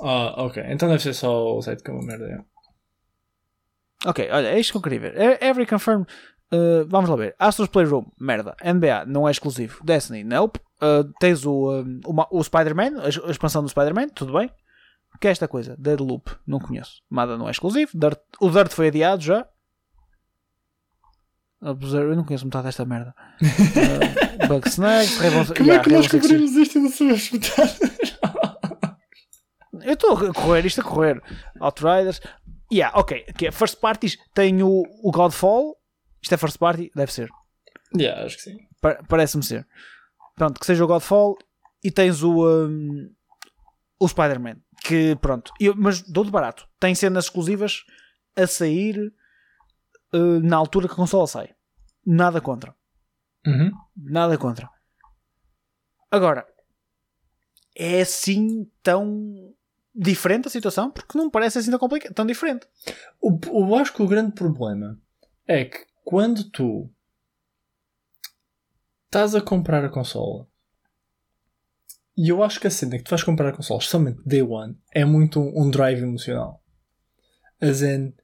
[0.00, 0.62] Ah, ok.
[0.68, 2.24] Então deve ser só o site que é uma merda.
[2.26, 4.08] é.
[4.08, 5.16] Ok, olha, é isto que eu queria ver.
[5.20, 6.04] E- Every confirm.
[6.52, 7.34] Uh, vamos lá ver.
[7.38, 8.56] Astro's Playroom, merda.
[8.62, 9.80] NBA, não é exclusivo.
[9.84, 10.60] Destiny, nope.
[10.80, 14.50] Uh, tens o, um, o, ma- o Spider-Man, a, expansão do Spider-Man, tudo bem.
[15.14, 15.74] O que é esta coisa?
[15.78, 17.02] Deadloop, não conheço.
[17.10, 17.90] Mada não é exclusivo.
[17.94, 19.46] Dirt- o Dirt foi adiado já.
[21.60, 23.12] Observe, eu não conheço metade desta merda.
[23.42, 27.78] Uh, Bug Snacks, Rainbow, Como é yeah, que nós cobrimos isto e não sabemos metade?
[29.82, 31.22] Eu estou a correr isto a correr.
[31.60, 32.20] Outriders.
[32.72, 33.24] Yeah, ok.
[33.42, 34.16] É first parties.
[34.34, 35.76] Tem o, o Godfall.
[36.22, 36.90] Isto é first party?
[36.94, 37.28] Deve ser.
[37.96, 38.56] yeah, acho que sim.
[38.80, 39.66] Pa- Parece-me ser.
[40.34, 41.36] Pronto, que seja o Godfall.
[41.82, 42.46] E tens o.
[42.46, 43.10] um,
[44.00, 44.56] o Spider-Man.
[44.82, 45.52] Que pronto.
[45.60, 46.68] Eu- mas dou de barato.
[46.80, 47.84] Tem cenas exclusivas
[48.36, 49.12] a sair
[50.12, 51.54] uh, na altura que a consola sai.
[52.04, 52.74] Nada contra.
[53.46, 53.70] Uhum.
[53.96, 54.68] Nada contra.
[56.10, 56.46] Agora,
[57.76, 59.54] é assim tão
[59.94, 60.90] diferente a situação?
[60.90, 62.66] Porque não parece assim tão complicado, tão diferente.
[63.20, 64.98] O, eu acho que o grande problema
[65.46, 66.90] é que quando tu
[69.04, 70.48] estás a comprar a consola
[72.16, 74.74] e eu acho que a cena que tu vais comprar a consola, especialmente Day One,
[74.90, 76.64] é muito um, um drive emocional.
[77.60, 78.14] As in,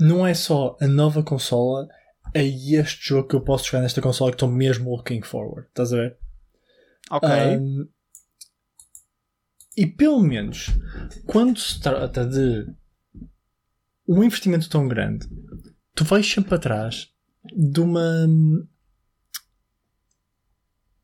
[0.00, 1.86] não é só a nova consola,
[2.32, 5.68] é este jogo que eu posso jogar nesta consola que estou mesmo looking forward.
[5.68, 6.18] Estás a ver?
[7.10, 7.28] Ok.
[7.28, 7.86] Um,
[9.76, 10.70] e pelo menos
[11.26, 12.66] quando se trata de
[14.08, 15.28] um investimento tão grande,
[15.94, 17.12] tu vais sempre atrás
[17.54, 18.26] de uma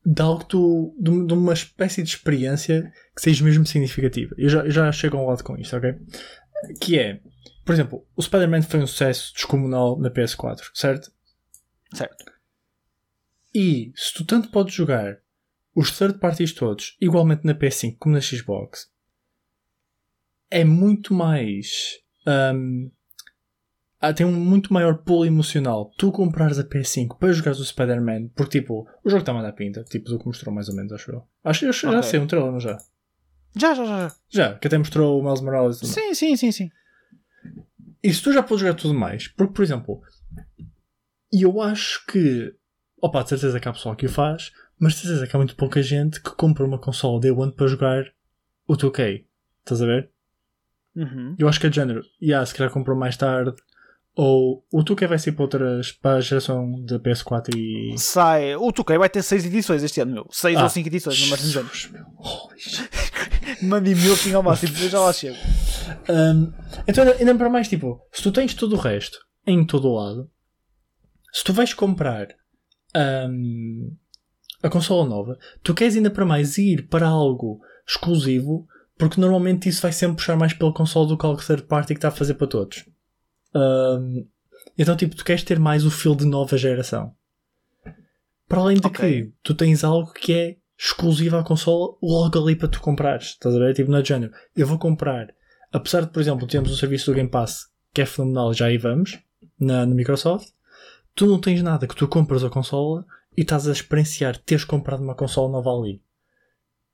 [0.05, 4.35] de algo que tu, de, uma- espécie de experiência que seja mesmo significativa.
[4.38, 5.94] Eu já, eu já chego a um lado com isto, ok?
[6.81, 7.20] Que é,
[7.64, 11.12] por exemplo, o Spider-Man foi um sucesso descomunal na PS4, certo?
[11.94, 12.24] certo.
[13.55, 15.18] E se tu tanto podes jogar
[15.74, 18.90] os third parties todos igualmente na PS5 como na Xbox,
[20.50, 21.98] é muito mais.
[22.55, 22.90] hum,
[24.01, 28.29] ah, tem um muito maior pulo emocional tu comprares a PS5 para jogares o Spider-Man,
[28.35, 30.93] porque tipo, o jogo está a mandar pinta, tipo do que mostrou mais ou menos,
[30.93, 31.23] acho eu.
[31.45, 32.79] Acho que eu já sei um trailer, não já?
[33.55, 34.15] Já, já, já.
[34.29, 34.55] já.
[34.55, 35.79] Que até mostrou o Miles Morales.
[35.79, 36.71] Sim, sim, sim, sim.
[38.03, 40.01] E se tu já podes jogar tudo mais, porque, por exemplo,
[41.33, 42.55] eu acho que,
[43.03, 45.57] opa, de certeza que há pessoal que o faz, mas de certeza que há muito
[45.57, 48.05] pouca gente que compra uma consola Day One para jogar
[48.67, 49.27] o 2K.
[49.59, 50.11] Estás a ver?
[50.97, 51.37] Uhum.
[51.39, 52.03] Eu acho que é de género.
[52.21, 53.55] E yeah, se calhar comprou mais tarde.
[54.22, 55.92] Ou o 2K vai ser para outras.
[55.92, 57.96] para a geração da PS4 e.
[57.98, 58.54] Sai.
[58.56, 60.26] O 2K vai ter 6 edições este ano, meu.
[60.30, 61.90] 6 Ah, ou 5 edições, no máximo de anos.
[62.59, 62.90] Shit.
[63.64, 65.37] Mande milking ao máximo, eu já lá chego.
[66.09, 66.52] Um,
[66.87, 69.94] então, ainda- ainda para mais, tipo, se tu tens todo o resto em todo o
[69.94, 70.30] lado,
[71.33, 72.28] se tu vais comprar
[72.96, 73.94] um,
[74.62, 78.66] a consola nova, tu queres ainda para mais ir para algo exclusivo,
[78.98, 81.98] porque normalmente isso vai sempre puxar mais pela consola do que algo third party que
[81.98, 82.85] está a fazer para todos.
[83.55, 84.27] Um,
[84.79, 87.15] então, tipo, tu queres ter mais o feel de nova geração.
[88.49, 89.23] Para além de Ok.
[89.25, 93.29] que tu tens algo que é exclusivo à consola logo ali para tu comprares.
[93.29, 93.75] Estás a ver?
[93.75, 94.33] Tipo, de género.
[94.57, 95.29] Eu vou comprar
[95.73, 98.79] apesar de, por exemplo, termos o serviço do Game Pass que é fenomenal, já aí
[98.79, 99.19] vamos,
[99.59, 100.49] na, na Microsoft,
[101.15, 103.05] tu não tens nada que tu compras a consola
[103.37, 106.01] e estás a experienciar teres comprado uma consola nova ali.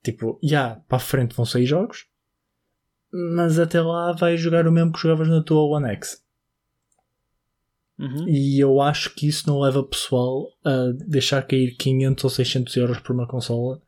[0.03, 2.07] Tipo, já, para a frente vão sair jogos,
[3.13, 6.25] mas até lá vais jogar o mesmo que jogavas na tua One X.
[7.99, 8.29] Uhum.
[8.29, 12.99] E eu acho que isso não leva pessoal a deixar cair 500 ou 600 euros
[13.01, 13.81] por uma consola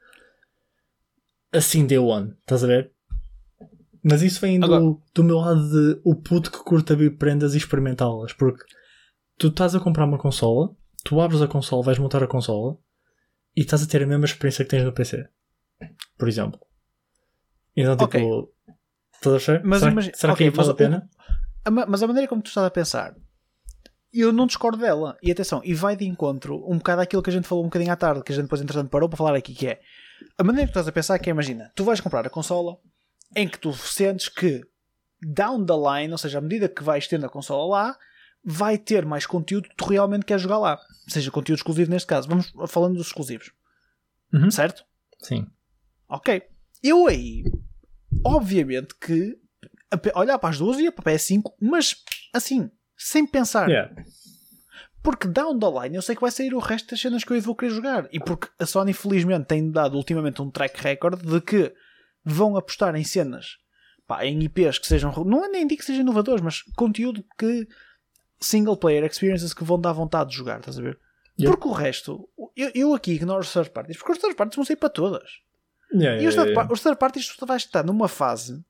[1.52, 2.92] assim day one, estás a ver?
[4.02, 7.54] Mas isso vem do, Agora- do meu lado de o puto que curta abrir prendas
[7.54, 8.64] e experimentá-las, porque
[9.36, 12.78] tu estás a comprar uma consola, tu abres a consola, vais montar a consola
[13.56, 15.28] e estás a ter a mesma experiência que tens no PC,
[16.16, 16.60] por exemplo.
[17.76, 18.48] Então, tipo, Ok.
[19.14, 19.64] estás a ver?
[19.64, 21.10] Mas será, imagina- será ok, que aí vale mas a pena?
[21.64, 23.16] A ma- Mas a maneira como tu estás a pensar,
[24.12, 25.16] eu não discordo dela.
[25.22, 27.92] E atenção, e vai de encontro um bocado àquilo que a gente falou um bocadinho
[27.92, 29.80] à tarde, que a gente depois entretanto parou para falar aqui, que é
[30.36, 32.30] a maneira que tu estás a pensar é que é, imagina, tu vais comprar a
[32.30, 32.78] consola
[33.36, 34.62] em que tu sentes que
[35.22, 37.98] down the line, ou seja, à medida que vais tendo a consola lá,
[38.44, 40.80] vai ter mais conteúdo que tu realmente queres jogar lá.
[41.06, 42.28] Seja conteúdo exclusivo neste caso.
[42.28, 43.52] Vamos falando dos exclusivos.
[44.32, 44.50] Uhum.
[44.50, 44.84] Certo?
[45.20, 45.46] Sim.
[46.08, 46.42] Ok.
[46.82, 47.44] Eu aí,
[48.24, 49.38] obviamente que
[50.14, 51.96] olhar para as duas e para a PS5, mas
[52.32, 53.68] assim, sem pensar.
[53.70, 53.94] Yeah.
[55.02, 57.40] Porque down the line eu sei que vai sair o resto das cenas que eu
[57.40, 58.08] vou querer jogar.
[58.12, 61.72] E porque a Sony felizmente tem dado ultimamente um track record de que
[62.24, 63.56] vão apostar em cenas,
[64.06, 67.66] pá, em IPs que sejam, não é nem digo que sejam inovadores, mas conteúdo que
[68.40, 70.98] single player experiences que vão dar vontade de jogar, estás a ver?
[71.38, 71.52] Yep.
[71.52, 74.64] Porque o resto, eu, eu aqui ignoro os third parties, porque os third parties vão
[74.64, 75.30] sair para todas.
[75.92, 76.72] Yeah, E os yeah, third, yeah.
[76.72, 78.62] os third parties tu vais estar numa fase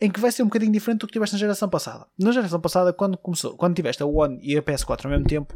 [0.00, 2.06] em que vai ser um bocadinho diferente do que tiveste na geração passada.
[2.18, 5.54] Na geração passada, quando começou, quando tiveste a One e a PS4 ao mesmo tempo,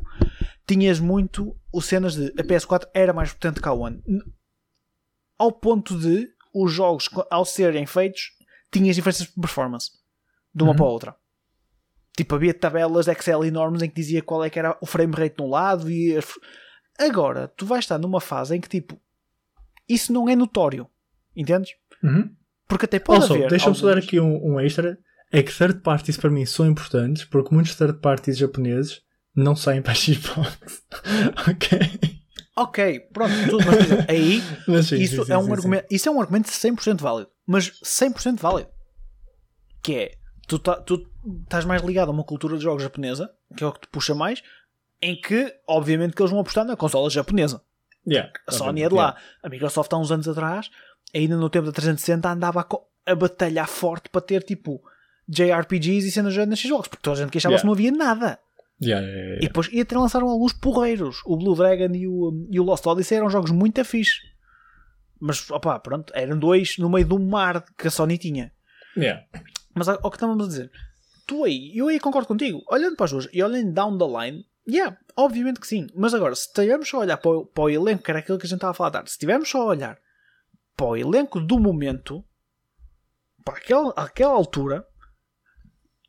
[0.66, 4.02] tinhas muito o cenas de a PS4 era mais potente que a One.
[5.38, 8.32] Ao ponto de os jogos, ao serem feitos,
[8.72, 9.90] tinhas diferenças de performance
[10.54, 10.76] de uma Uhum.
[10.76, 11.16] para a outra.
[12.16, 15.14] Tipo, havia tabelas de Excel enormes em que dizia qual é que era o frame
[15.14, 16.18] rate de um lado e
[16.98, 19.00] agora tu vais estar numa fase em que tipo
[19.88, 20.88] isso não é notório.
[21.36, 21.76] Entendes?
[22.02, 22.34] Uhum.
[22.68, 23.48] Porque até pode Also, haver.
[23.50, 24.98] deixa-me só dar aqui um, um extra.
[25.32, 29.00] É que third parties para mim são importantes porque muitos third parties japoneses
[29.34, 30.58] não saem para a Xbox.
[31.48, 32.00] ok?
[32.56, 36.08] Ok, pronto, tudo, mas exemplo, aí Mas sim, isso, sim, é um sim, argumento, isso
[36.08, 37.30] é um argumento 100% válido.
[37.46, 38.68] Mas 100% válido.
[39.82, 40.10] Que é,
[40.46, 41.06] tu, tá- tu
[41.44, 44.14] estás mais ligado a uma cultura de jogos japonesa, que é o que te puxa
[44.14, 44.42] mais,
[45.00, 47.62] em que, obviamente, que eles vão apostar na consola japonesa.
[48.06, 49.02] Yeah, A Sony é de lá.
[49.10, 49.20] yeah.
[49.42, 50.68] A Microsoft há uns anos atrás,
[51.14, 54.80] ainda no tempo da 360, andava a, a batalhar forte para ter tipo
[55.28, 57.66] JRPGs e cenas já nesses jogos, porque toda a gente queixava-se Yeah.
[57.66, 58.38] não havia nada.
[58.80, 61.20] Yeah, yeah, yeah, E depois e até lançaram alguns porreiros.
[61.26, 64.20] O Blue Dragon e o, e o Lost Odyssey eram jogos muito fixe.
[65.20, 68.52] Mas, opá, pronto, eram dois no meio do mar que a Sony tinha.
[69.74, 70.70] Mas ao que estávamos a dizer,
[71.26, 74.44] tu aí, eu aí concordo contigo, olhando para as duas e olhando down the line,
[74.68, 75.88] yeah, obviamente que sim.
[75.94, 78.38] Mas agora, se estivermos só a olhar para o, para o elenco, que era aquilo
[78.38, 79.98] que a gente estava a falar, tarde, se estivermos só a olhar
[80.78, 82.24] para o elenco do momento,
[83.44, 84.86] para aquela, aquela altura,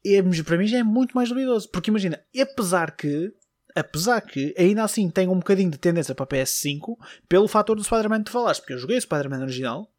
[0.06, 1.68] é, para mim já é muito mais duvidoso.
[1.72, 3.34] Porque imagina, apesar que,
[3.76, 6.96] apesar que ainda assim tem um bocadinho de tendência para PS5,
[7.28, 9.92] pelo fator do Spider-Man que tu falaste, porque eu joguei o Spider-Man original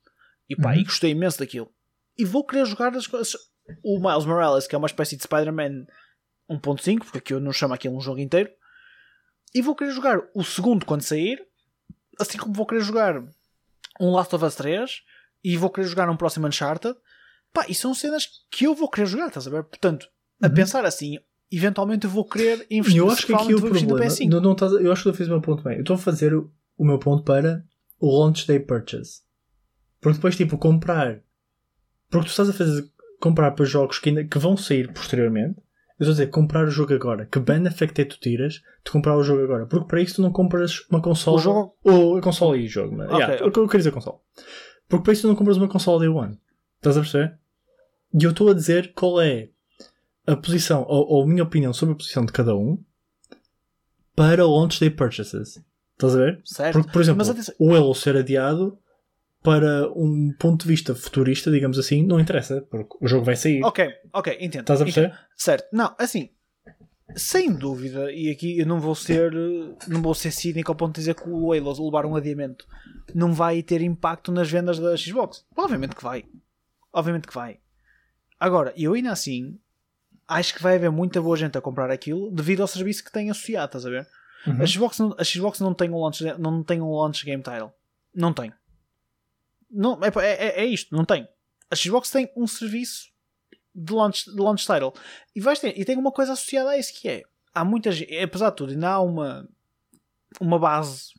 [0.49, 0.77] e pá, Uhum.
[0.77, 1.69] e gostei imenso daquilo.
[2.17, 3.37] E vou querer jogar as coisas.
[3.85, 5.87] O Miles Morales, que é uma espécie de Spider-Man
[6.49, 8.51] 1.5, porque aqui eu não chamo aquilo um jogo inteiro.
[9.53, 11.45] E vou querer jogar o segundo quando sair,
[12.21, 13.21] assim como vou querer jogar
[14.01, 14.91] um Last of Us 3
[15.45, 16.97] e vou querer jogar um próximo Uncharted.
[17.53, 19.63] Pá, e são cenas que eu vou querer jogar, estás a ver?
[19.65, 20.09] Portanto,
[20.43, 20.55] a Uhum.
[20.55, 21.19] pensar assim,
[21.53, 24.11] eventualmente eu vou querer investir eu acho que aqui o investir no problema.
[24.13, 24.29] PS5.
[24.31, 25.75] Não, não estás eu acho que eu fiz o meu ponto bem.
[25.75, 27.65] Eu estou a fazer o, o meu ponto para
[27.99, 29.21] o launch day purchase.
[30.01, 31.21] Porque depois, tipo, comprar.
[32.09, 32.89] Porque tu estás a fazer
[33.21, 35.61] comprar para jogos que, ainda, que vão sair posteriormente.
[36.01, 37.27] Eu estou a dizer, comprar o jogo agora.
[37.27, 39.67] Que benefit é que tu tiras de comprar o jogo agora?
[39.67, 41.37] Porque para isso tu não compras uma consola.
[41.37, 42.97] O jogo- Ou a consola e o jogo.
[42.97, 43.63] Mas, Ok, yeah, ok.
[43.63, 44.19] Eu queria dizer consola.
[44.89, 46.41] Porque para isso tu não compras uma consola day one.
[46.77, 47.39] Estás a perceber?
[48.19, 49.51] E eu estou a dizer qual é
[50.27, 52.79] a posição, ou, ou a minha opinião sobre a posição de cada um
[54.17, 55.63] para launch day purchases.
[55.93, 56.41] Estás a ver?
[56.45, 56.73] Certo.
[56.73, 58.79] Porque, por exemplo, Mas o Halo ser adiado
[59.43, 63.65] para um ponto de vista futurista, digamos assim, não interessa, porque o jogo vai sair.
[63.65, 64.63] Ok, ok, entendo.
[64.63, 65.19] Estás a perceber?
[65.37, 65.69] Certo.
[65.73, 66.31] Não, assim,
[67.17, 69.33] sem dúvida, e aqui eu não vou ser
[69.89, 72.67] não vou ser cínico ao ponto de dizer que o Halo levar um adiamento
[73.15, 75.45] não vai ter impacto nas vendas da Xbox.
[75.57, 76.25] Obviamente que vai.
[76.93, 77.59] Obviamente que vai.
[78.39, 79.59] Agora, eu ainda assim
[80.29, 83.31] acho que vai haver muita boa gente a comprar aquilo devido ao serviço que tem
[83.31, 84.07] associado, estás a ver?
[84.47, 84.63] Uhum.
[84.63, 87.73] A, Xbox a Xbox não tem um launch, não tem um launch game title.
[88.15, 88.53] Não tem.
[89.71, 91.29] Não, é, é, é isto, não tem.
[91.71, 93.11] A Xbox tem um serviço
[93.75, 94.93] de launch, de launch title.
[95.35, 97.23] E, vais ter, e tem uma coisa associada a isso que é.
[97.55, 99.49] Há muita gente, apesar de tudo, ainda há uma,
[100.41, 101.13] uma base,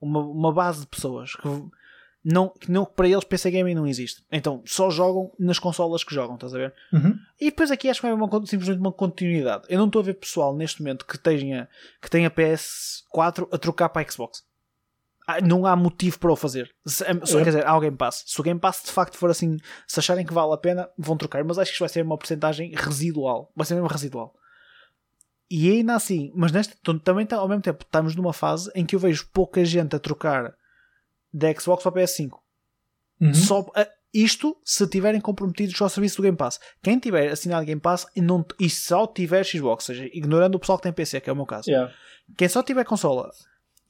[0.00, 1.48] uma, uma base de pessoas que
[2.22, 4.22] não, que não, para eles PC Gaming não existe.
[4.30, 6.74] Então só jogam nas consolas que jogam, estás a ver?
[6.92, 7.18] Uhum.
[7.40, 9.64] E depois aqui acho que haver uma, simplesmente uma continuidade.
[9.68, 11.68] Eu não estou a ver pessoal neste momento que tenha,
[12.00, 14.44] que tenha PS4 a trocar para a Xbox.
[15.36, 16.70] Ah, Não há motivo para o fazer.
[16.86, 17.44] Se, só, É.
[17.44, 18.24] Quer dizer, há o Game Pass.
[18.26, 19.56] Se o Game Pass de facto for assim,
[19.86, 21.42] se acharem que vale a pena, vão trocar.
[21.44, 23.50] Mas acho que isto vai ser uma porcentagem residual.
[23.54, 24.34] Vai ser mesmo residual.
[25.50, 28.94] E ainda assim, mas nesta, também tá- ao mesmo tempo estamos numa fase em que
[28.94, 30.54] eu vejo pouca gente a trocar
[31.32, 32.38] da Xbox para a PS5.
[33.20, 33.34] Uhum.
[33.34, 36.58] Só, a- isto se tiverem comprometidos ao serviço do Game Pass.
[36.82, 40.58] Quem tiver assinado Game Pass e, não, e só tiver Xbox, ou seja, ignorando o
[40.60, 41.92] pessoal que tem PC, que é o meu caso, Yeah.
[42.36, 43.30] quem só tiver consola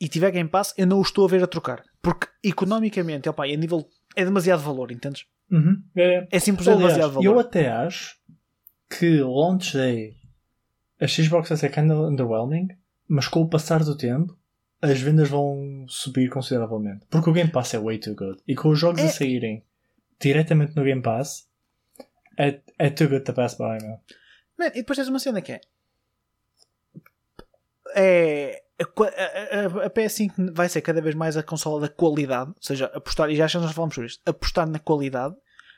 [0.01, 1.83] e tiver Game Pass, eu não o estou a ver a trocar.
[2.01, 3.87] Porque economicamente, opa, é, nível,
[4.17, 5.27] é demasiado valor, entendes?
[5.51, 5.83] Uhum.
[5.97, 6.27] É.
[6.31, 7.25] É simplesmente Aliás, demasiado valor.
[7.35, 8.19] eu até acho
[8.89, 10.17] que launch day
[11.01, 12.69] a Xbox vai ser kinda underwhelming,
[13.09, 14.37] mas com o passar do tempo
[14.83, 17.05] as vendas vão subir consideravelmente.
[17.11, 18.41] Porque o Game Pass é way too good.
[18.49, 19.07] E com os jogos É.
[19.07, 19.63] a saírem
[20.19, 21.47] diretamente no Game Pass
[22.39, 23.99] é, é too good to pass by, meu.
[24.59, 25.61] Man, e depois tens uma cena que é.
[27.95, 28.63] É.
[28.81, 32.63] A, a- a- a PS5 vai ser cada vez mais a consola da qualidade, ou
[32.63, 35.35] seja, apostar, e já nós falamos sobre isto, apostar na qualidade,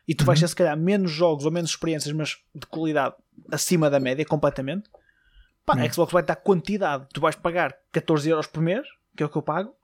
[0.06, 3.14] e tu vais ter se calhar menos jogos ou menos experiências, mas de qualidade
[3.50, 4.88] acima da média, completamente.
[5.64, 5.92] Pá, a Hum.
[5.92, 8.86] Xbox vai dar quantidade, tu vais pagar 14 euros por mês,
[9.16, 9.74] que é o que eu pago.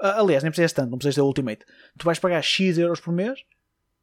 [0.00, 1.64] Ah, aliás, nem precisas tanto, não precisas ter Ultimate.
[1.98, 3.38] Tu vais pagar X euros por mês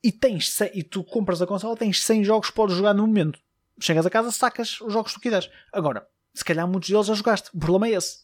[0.04, 3.06] e tens 100 e tu compras a consola, tens 100 jogos que podes jogar no
[3.06, 3.40] momento.
[3.80, 5.50] Chegas a casa, sacas os jogos que tu quiseres.
[5.72, 7.50] Agora, se calhar muitos deles já jogaste.
[7.54, 8.23] O problema é esse.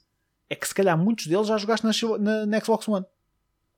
[0.49, 3.05] É que se calhar muitos deles já jogaste na, Xbox- na, na Xbox One.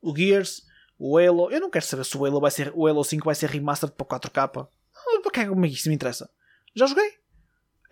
[0.01, 0.65] O Gears,
[0.97, 1.51] o Halo.
[1.51, 3.93] Eu não quero saber se o Halo, vai ser, o Halo 5 vai ser remastered
[3.95, 4.67] para 4K.
[4.95, 6.29] Ah, Para que é que isso me interessa?
[6.75, 7.19] Já joguei.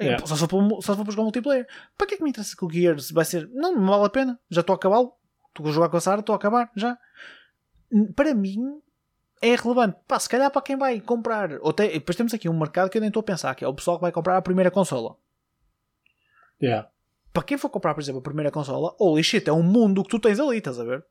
[0.02, 0.26] Yeah.
[0.26, 1.68] Só, se for só se para jogar multiplayer.
[1.98, 3.50] Para que é que me interessa que o Gears vai ser.
[3.50, 4.40] Não, não vale a pena.
[4.50, 5.14] Já estou a acabá-lo.
[5.50, 6.72] Estou a jogar com a Sara, estou a acabar.
[6.76, 6.98] Já.
[8.16, 8.80] Para mim,
[9.42, 9.98] é relevante.
[10.08, 11.52] Pá, se calhar para quem vai comprar.
[11.62, 13.68] Ou tem- depois temos aqui um mercado que eu nem estou a pensar, que é
[13.68, 15.18] o pessoal que vai comprar a primeira consola.
[16.62, 16.90] Yeah.
[17.32, 20.10] Para quem for comprar, por exemplo, a primeira consola, holy shit, é um mundo que
[20.10, 21.06] tu tens ali, estás a ver?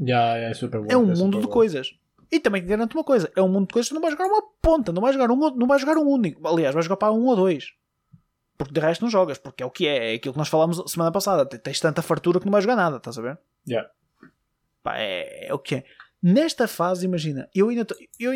[0.00, 0.86] Yeah, yeah, é super bom.
[0.90, 1.52] É um super mundo de bom.
[1.52, 1.94] coisas.
[2.30, 4.12] E também te garanto uma coisa: é um mundo de coisas que tu não vais
[4.12, 6.46] jogar uma ponta, não vais jogar um, não vais jogar um único.
[6.46, 7.72] Aliás, vais jogar para um ou dois.
[8.56, 10.82] Porque de resto não jogas, porque é o que é, é aquilo que nós falámos
[10.90, 11.44] semana passada.
[11.44, 13.38] Tens tanta fartura que não vais jogar nada, estás a ver?
[13.68, 13.88] Yeah.
[14.82, 15.84] Pá, é, é o que é.
[16.22, 17.86] Nesta fase, imagina, eu ainda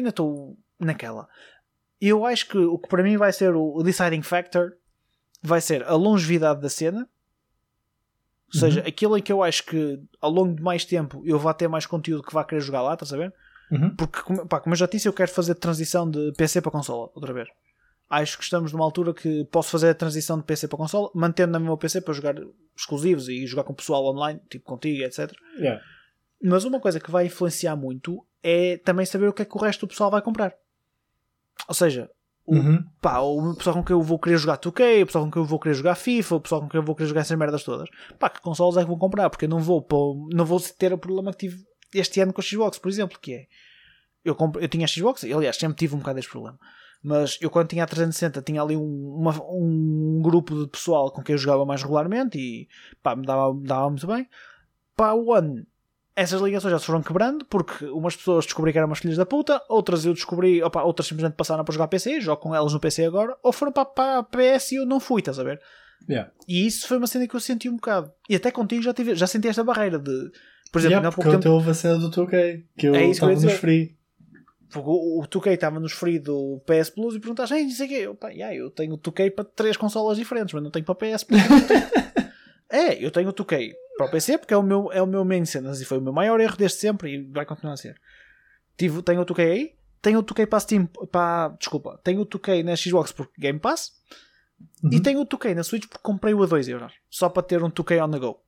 [0.08, 1.28] estou naquela.
[2.00, 4.72] Eu acho que o que para mim vai ser o deciding factor
[5.42, 7.08] vai ser a longevidade da cena.
[8.54, 11.52] Ou seja, aquilo em que eu acho que ao longo de mais tempo eu vou
[11.52, 13.34] ter mais conteúdo que vá querer jogar lá, estás a ver?
[13.70, 13.94] Uhum.
[13.94, 17.10] Porque, como, pá, como eu já disse, eu quero fazer transição de PC para consola,
[17.14, 17.48] outra vez.
[18.08, 21.52] Acho que estamos numa altura que posso fazer a transição de PC para consola, mantendo
[21.52, 22.36] na meu PC para jogar
[22.74, 25.30] exclusivos e jogar com pessoal online, tipo contigo, etc.
[25.58, 25.82] Yeah.
[26.42, 29.60] Mas uma coisa que vai influenciar muito é também saber o que é que o
[29.60, 30.54] resto do pessoal vai comprar.
[31.68, 32.10] Ou seja,
[32.50, 32.84] o, Uhum.
[33.00, 35.46] pá, o pessoal com quem eu vou querer jogar 2K, o pessoal com quem eu
[35.46, 37.88] vou querer jogar FIFA, o pessoal com quem eu vou querer jogar essas merdas todas.
[38.18, 39.28] Pá, que consoles é que vão comprar?
[39.30, 42.40] Porque eu não vou, pô, não vou ter o problema que tive este ano com
[42.40, 43.46] a Xbox, por exemplo, que é
[44.24, 46.58] eu, compre, eu tinha a Xbox, e, aliás, sempre tive um bocado deste problema.
[47.02, 51.22] Mas eu quando tinha a 360 tinha ali um, uma- um grupo de pessoal com
[51.22, 52.68] quem eu jogava mais regularmente e
[53.02, 54.26] pá, me dava, dava muito bem.
[54.96, 55.64] Pá, o One,
[56.18, 59.24] essas ligações já se foram quebrando porque umas pessoas descobri que eram umas filhas da
[59.24, 62.80] puta, outras eu descobri, opa, outras simplesmente passaram para jogar PC, jogo com elas no
[62.80, 65.60] PC agora, ou foram para, para a PS e eu não fui, estás a ver?
[66.08, 66.30] Yeah.
[66.48, 68.10] E isso foi uma cena que eu senti um bocado.
[68.28, 70.30] E até contigo já, tive, já senti esta barreira de,
[70.72, 71.48] por exemplo, Yeah, há porque tempo.
[71.50, 73.96] houve a cena do 2K, que eu É estava nos free.
[74.70, 77.86] Porque o, o 2K estava nos free do PS Plus e perguntaste, ei, não sei
[77.86, 77.94] o quê.
[77.94, 80.94] Eu, pá, yeah, eu tenho o 2K para três consolas diferentes, mas não tenho para
[80.94, 81.40] PS Plus.
[82.70, 85.24] é, eu tenho o 2K para o PC porque é o meu, é o meu
[85.24, 88.00] main cenas e foi o meu maior erro desde sempre e vai continuar a ser.
[88.76, 92.64] Tive, tenho o 2K aí, tenho o 2K para Steam, para, desculpa, tenho o 2K
[92.64, 93.98] na Xbox porque Game Pass
[94.82, 94.90] Uhum.
[94.92, 97.70] e tenho o 2K na Switch porque comprei-o a 2 euros só para ter um
[97.70, 98.42] 2K on the go.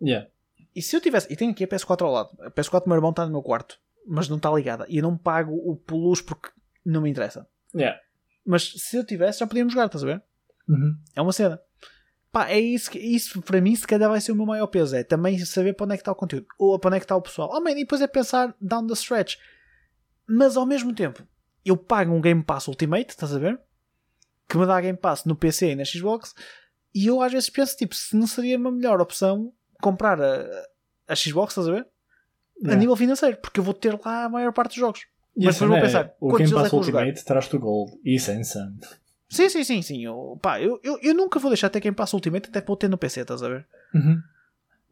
[0.00, 0.28] Yeah.
[0.74, 2.96] E se eu tivesse, e tenho aqui a PS4 ao lado, a PS4 do meu
[2.96, 6.20] irmão está no meu quarto, mas não está ligada, e eu não pago o plus
[6.20, 6.50] porque
[6.84, 7.48] não me interessa.
[7.74, 7.98] Yeah.
[8.44, 10.22] Mas se eu tivesse, já podíamos jogar, estás a ver?
[10.68, 10.96] Uhum.
[11.14, 11.60] É uma cena.
[12.36, 14.94] Pá, é isso, que, isso para mim se calhar vai ser o meu maior peso.
[14.94, 16.46] É também saber para onde é que está o conteúdo.
[16.58, 17.50] Ou para onde é que está o pessoal.
[17.50, 19.36] Oh, man, e depois é pensar down the stretch.
[20.28, 21.26] Mas ao mesmo tempo,
[21.64, 23.58] eu pago um Game Pass Ultimate, estás a ver?
[24.46, 26.34] Que me dá Game Pass no PC e na Xbox.
[26.94, 30.44] E eu às vezes penso, tipo, se não seria uma melhor opção comprar a,
[31.08, 31.80] a Xbox, estás a ver?
[31.80, 31.86] A
[32.58, 32.78] Yeah.
[32.78, 33.38] nível financeiro.
[33.38, 35.06] Porque eu vou ter lá a maior parte dos jogos.
[35.34, 37.00] E Mas a depois vou é, pensar, o Game é Pass jogar?
[37.06, 37.92] Ultimate traz-te o Gold.
[38.04, 38.78] Isso é insano.
[39.28, 40.04] Sim, sim, sim, sim.
[40.04, 42.72] Eu, pá, eu, eu, eu nunca vou deixar de ter Game Pass Ultimate até para
[42.72, 43.66] eu ter no PC, estás a ver?
[43.94, 44.22] Uhum.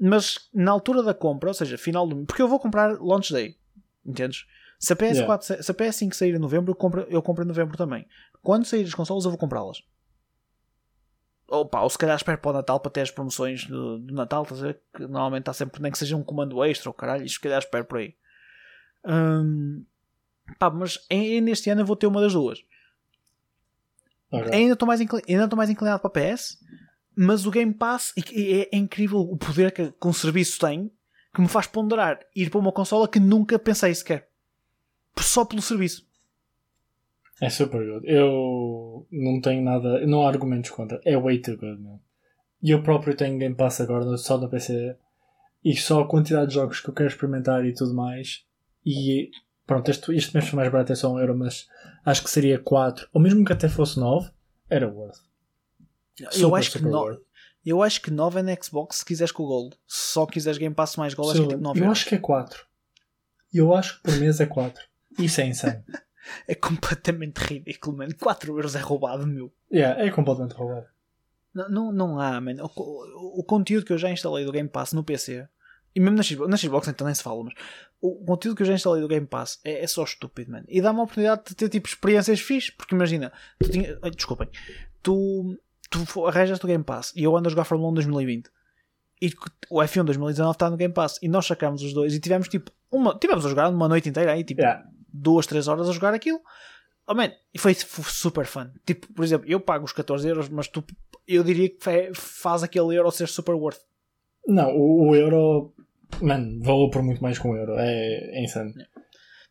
[0.01, 3.57] mas na altura da compra, ou seja, final do porque eu vou comprar launch day,
[4.05, 4.47] entendes?
[4.79, 7.47] Se a PS4, sa- se a PS5 sair em novembro, eu compro, eu compro em
[7.49, 8.07] novembro também.
[8.43, 9.83] Quando sair as consolas, eu vou comprá-las.
[11.49, 14.15] Ou pá, ou se calhar espero para o Natal para ter as promoções do, do
[14.15, 14.81] Natal, estás a ver?
[14.95, 17.85] Que normalmente está sempre, nem que seja um comando extra ou caralho, se calhar espero
[17.85, 18.15] por aí.
[19.07, 19.85] Hum,
[20.59, 22.63] pá, mas é neste ano eu vou ter uma das duas.
[24.53, 26.59] Ainda estou mais, inclin- ainda mais inclinado para PS,
[27.17, 30.91] mas o Game Pass e é, é incrível o poder que, que um serviço tem
[31.35, 34.29] que me faz ponderar ir para uma consola que nunca pensei sequer.
[35.19, 36.07] Só pelo serviço.
[37.41, 38.07] É super good.
[38.09, 41.01] Eu não tenho nada, não há argumentos contra.
[41.05, 41.99] É way too good, man.
[42.63, 44.97] E eu próprio tenho Game Pass agora, só no PC.
[45.65, 48.45] E só a quantidade de jogos que eu quero experimentar e tudo mais.
[48.87, 49.31] E
[49.67, 51.67] pronto, este, este mês foi mais barato, é só um euro, mas
[52.05, 54.31] acho que seria 4, ou mesmo que até fosse 9,
[54.69, 55.17] era worth.
[56.21, 57.21] eu, Super, acho que super no, worth.
[57.65, 59.77] eu acho que 9 é na Xbox se quiseres com o Gold.
[59.87, 61.99] Se só quiseres Game Pass mais Gold, acho que é tipo 9 eu euros.
[61.99, 62.67] acho que é 4.
[63.53, 64.83] Eu acho que por mês é 4.
[65.19, 65.83] Isso é insano.
[66.49, 68.15] É completamente ridículo, mano.
[68.19, 69.53] 4 euros é roubado, meu.
[69.71, 70.87] yeah, é completamente roubado.
[71.53, 72.55] Não, não, não há, man.
[72.63, 75.47] O, o- o conteúdo que eu já instalei do Game Pass no PC
[75.95, 77.55] e mesmo na Xbox, na Xbox então nem se fala, mas
[78.01, 80.65] o conteúdo que eu já instalei do Game Pass é, é só estúpido, man.
[80.69, 84.49] E dá-me a oportunidade de ter tipo experiências fixe, porque imagina, tu tinha, ai, desculpem,
[85.03, 85.57] tu,
[85.91, 88.51] tu arranjas o Game Pass e eu ando a jogar Fórmula 1 2020
[89.23, 89.33] e
[89.71, 92.71] o F1 2019 está no Game Pass e nós sacámos os dois e tivemos tipo
[92.91, 94.85] uma, tivemos a jogar uma noite inteira aí, tipo Yeah.
[95.13, 96.41] duas, três horas a jogar aquilo.
[97.07, 98.71] Oh man, e foi f- super fun.
[98.87, 100.83] Tipo, por exemplo, eu pago os 14 euros, mas tu,
[101.29, 103.79] eu diria que fa- faz aquele euro ser super worth.
[104.47, 105.75] Não, o, o euro.
[106.21, 107.75] Mano, valeu por muito mais que um euro.
[107.79, 108.73] É, é insano.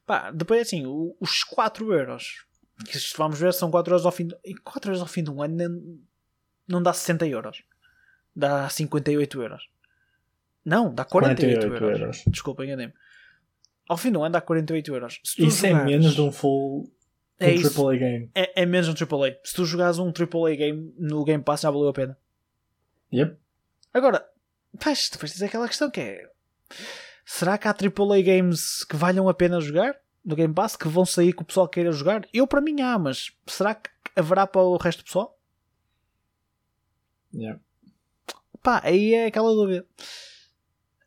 [0.05, 2.45] Pá, depois assim, o- os 4 euros,
[2.85, 4.27] que vamos ver, são 4 euros ao fim.
[4.45, 5.99] E 4 euros ao fim do ano não,
[6.67, 7.63] não dá 60 euros.
[8.35, 9.63] Dá 58 euros.
[10.65, 11.99] Não, dá 48, 48 euros.
[11.99, 12.23] euros.
[12.27, 12.93] Desculpa, enganei-me.
[13.87, 15.19] Ao fim do ano dá 48 euros.
[15.37, 16.89] Isso é jogares- menos de um full
[17.39, 17.81] É um isso.
[17.87, 18.31] AAA game.
[18.33, 19.37] É, é menos um AAA.
[19.43, 22.17] Se tu jogares um AAA game no Game Pass já valeu a pena.
[23.13, 23.37] Yep.
[23.93, 24.25] Agora,
[24.79, 26.29] pá, isto depois tens aquela questão que é:
[27.25, 31.05] será que há AAA games que valham a pena jogar no Game Pass que vão
[31.05, 32.27] sair que o pessoal queira jogar?
[32.33, 35.37] Eu, para mim, há, mas será que haverá para o resto do pessoal?
[37.33, 37.59] Yep.
[38.61, 39.85] Pá, aí é aquela dúvida.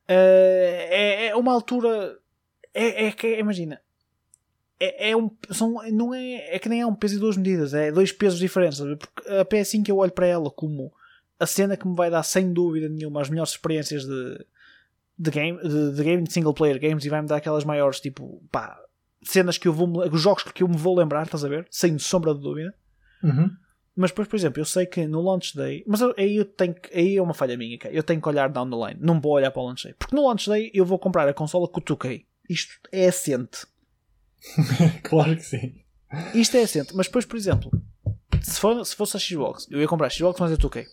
[0.09, 2.19] Eh, é, é uma altura.
[2.75, 3.81] É, é que, imagina.
[4.79, 7.73] É, é um, são, não é, é que nem é um peso e duas medidas,
[7.73, 8.79] é dois pesos diferentes.
[8.79, 8.97] sabe?
[8.97, 10.93] Porque a PS5 eu olho para ela como
[11.41, 14.47] a cena que me vai dar sem dúvida nenhuma as melhores experiências de,
[15.19, 18.43] de game, de, de game de single player games e vai-me dar aquelas maiores tipo
[18.51, 18.79] pá,
[19.25, 21.67] cenas que eu vou os jogos que eu me vou lembrar, estás a ver?
[21.71, 22.75] Sem sombra de dúvida.
[23.23, 23.51] Uhum.
[23.99, 25.83] Mas depois, por exemplo, eu sei que no launch day.
[25.87, 27.95] Mas eu- aí eu tenho que- aí é uma falha minha, cara.
[27.95, 29.01] Eu tenho que olhar down the line.
[29.03, 29.95] Não vou olhar para o launch day.
[29.99, 32.27] Porque no launch day eu vou comprar a consola com o 2K.
[32.49, 33.67] Isto é assente.
[35.03, 35.75] claro que sim.
[36.35, 36.95] Isto é assente.
[36.95, 37.71] Mas depois, por exemplo,
[38.43, 40.85] se, for, se fosse a Xbox, eu ia comprar a Xbox, mas é 2K.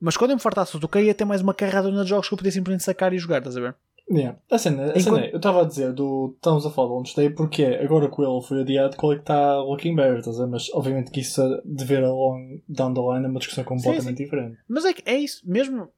[0.00, 2.34] Mas quando eu me fartasse do 2K, ia ter mais uma carrada de jogos que
[2.34, 3.74] eu podia simplesmente sacar e jogar, estás a ver?
[4.10, 4.38] Yeah.
[4.50, 6.34] A cena, a Enquanto- cena é, eu estava a dizer do.
[6.36, 9.22] Estamos a falar do Launch Day porque agora que ele foi adiado, qual é que
[9.22, 10.50] está looking better, estás a ver?
[10.50, 14.58] Mas obviamente que isso de ver along down the line é uma discussão completamente diferente.
[14.68, 15.88] Mas é que é isso, mesmo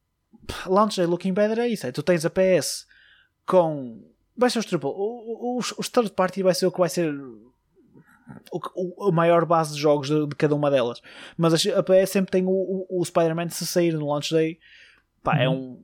[0.67, 1.85] Launch Day Looking Better é isso.
[1.85, 2.87] É, tu tens a PS
[3.45, 4.01] com.
[4.37, 4.91] Vai ser os triple.
[4.95, 7.13] Os, os third party vai ser o que vai ser
[8.53, 8.61] o,
[9.05, 11.01] o- a maior base de jogos de, de cada uma delas.
[11.37, 14.59] Mas a, PS sempre tem o, o, o Spider-Man se sair no Launch Day.
[15.23, 15.83] Pá, é um.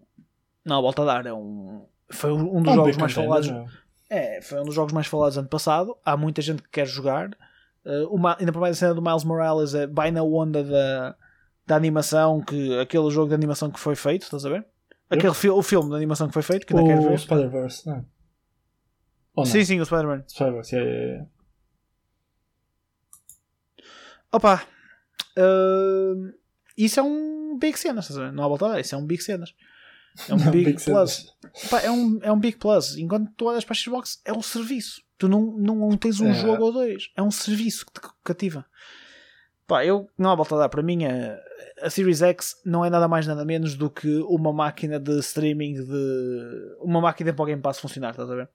[0.64, 1.26] Não, volta a dar.
[1.26, 1.84] É um.
[2.11, 3.48] Foi um dos É um jogos mais falados.
[3.48, 3.66] não
[4.11, 4.36] é?
[4.36, 5.96] É, foi um dos jogos mais falados ano passado.
[6.05, 7.30] Há muita gente que quer jogar.
[7.84, 11.16] Uh, uma, ainda por mais a cena do Miles Morales é bem na onda da,
[11.66, 14.64] da animação, que, aquele jogo de animação que foi feito, estás a ver?
[15.11, 17.18] Aquele fi o filme de animação que foi feito, que ainda quero O ver.
[17.18, 17.98] Spider-Verse, não é?
[19.34, 19.50] Ou não?
[19.50, 20.22] Sim, sim, o Spider-Man.
[20.28, 21.30] Spider-Verse, yeah, yeah, yeah.
[24.33, 24.64] Opa,
[25.39, 26.33] uh,
[26.76, 28.09] isso é um Big Cenas?
[28.11, 29.55] Não há volta a dar, isso é um Big Cenas.
[30.28, 31.35] É um Não, Big, Big Plus.
[31.70, 32.97] Pá, é, um, é um Big Plus.
[32.97, 35.03] Enquanto tu olhas para a Xbox, é um serviço.
[35.18, 36.35] Tu não, não tens um É.
[36.35, 37.11] jogo ou dois.
[37.16, 38.64] É um serviço que te cativa.
[39.66, 40.68] Pá, eu não há volta a dar.
[40.68, 41.39] Para mim, a,
[41.80, 45.74] a Series X não é nada mais nada menos do que uma máquina de streaming
[45.74, 46.76] de.
[46.80, 48.49] Uma máquina para o Game Pass funcionar, estás a ver?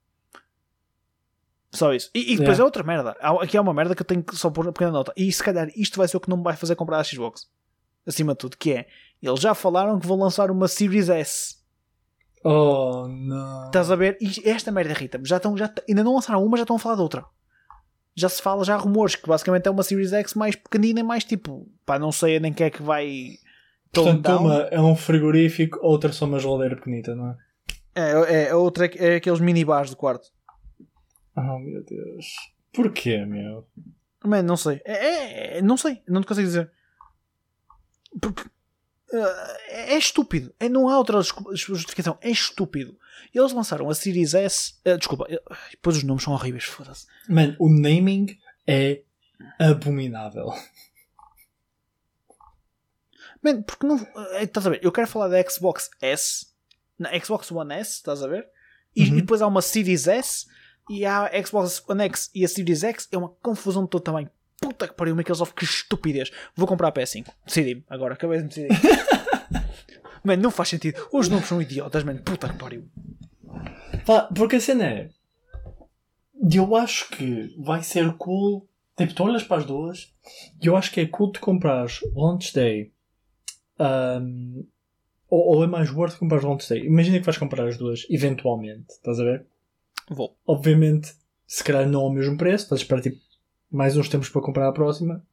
[1.72, 2.10] Só isso.
[2.16, 2.62] E, e depois Yeah.
[2.62, 3.16] é outra merda.
[3.20, 5.14] Há- Aqui há uma merda que eu tenho que só pôr uma pequena nota.
[5.18, 7.48] E se calhar isto vai ser o que não me vai fazer comprar a Xbox.
[8.06, 8.88] Acima de tudo, que é.
[9.22, 11.58] Eles já falaram que vão lançar uma Series S.
[12.44, 13.66] Oh, não.
[13.66, 14.18] Estás a ver?
[14.22, 15.26] E esta merda irrita-me.
[15.28, 17.26] Já estão, já, ainda não lançaram uma, já estão a falar de outra.
[18.16, 21.04] Já se fala, já há rumores que basicamente é uma Series X mais pequenina e
[21.04, 21.68] mais tipo.
[21.86, 23.34] Pá, não sei nem que é que vai.
[23.92, 27.36] Portanto, uma é um frigorífico, outra só uma geladeira pequenita, não é?
[27.96, 30.30] É, é, a outra é, é aqueles minibars do quarto.
[31.38, 32.26] Oh, meu Deus.
[32.74, 33.68] Porquê, meu?
[34.24, 34.82] Man, não sei.
[34.84, 36.02] É, é- é- não sei.
[36.08, 36.72] Não te consigo dizer.
[38.20, 38.44] Porque.
[39.14, 40.54] eh, é, estúpido.
[40.60, 41.22] É, não há outra
[41.54, 42.18] justificação.
[42.22, 42.98] É estúpido.
[43.34, 44.74] Eles lançaram a Series S.
[44.84, 45.26] eh, desculpa.
[45.30, 46.64] eh, ai, Depois os nomes são horríveis.
[46.66, 47.06] Foda-se.
[47.30, 49.04] Mano, o naming é
[49.60, 50.50] abominável.
[53.44, 53.98] Man, porque não.
[54.34, 54.80] eh, Estás a ver?
[54.84, 56.48] Eu quero falar da Xbox S.
[56.98, 58.48] Na Xbox One S, estás a ver?
[58.96, 59.18] E, Uhum.
[59.18, 60.48] e depois há uma Series S.
[60.90, 63.08] E a Xbox One X e a Series X.
[63.12, 64.30] É uma confusão de todo tamanho.
[64.60, 66.32] Puta que pariu, Microsoft, que estupidez.
[66.56, 67.28] Vou comprar a PS5.
[67.46, 67.84] Decidi-me.
[67.90, 68.70] Agora, acabei de me decidir.
[70.24, 71.08] Mano, não faz sentido.
[71.14, 72.22] Os nomes são idiotas, mano.
[72.22, 72.84] Puta que pariu.
[74.06, 75.10] Pá, porque a cena é.
[76.52, 78.68] Eu acho que vai ser cool.
[78.98, 80.14] Tipo, tu olhas para as duas
[80.62, 82.92] e eu acho que é cool tu comprares Launch Day.
[83.80, 84.64] ahm,
[85.30, 86.86] ou, ou é mais worth comprar Launch Day.
[86.86, 88.86] Imagina que vais comprar as duas, eventualmente.
[88.90, 89.46] Estás a ver?
[90.10, 90.38] Vou.
[90.46, 91.14] Obviamente,
[91.46, 92.70] se calhar não ao mesmo preço.
[92.70, 93.18] Vais esperar tipo,
[93.72, 95.26] mais uns tempos para comprar a próxima.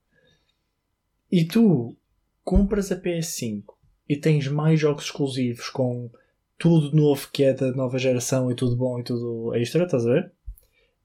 [1.30, 1.96] E tu
[2.44, 3.64] compras a PS5
[4.08, 6.10] e tens mais jogos exclusivos com
[6.58, 10.12] tudo novo que é da nova geração e tudo bom e tudo extra, estás a
[10.12, 10.32] ver?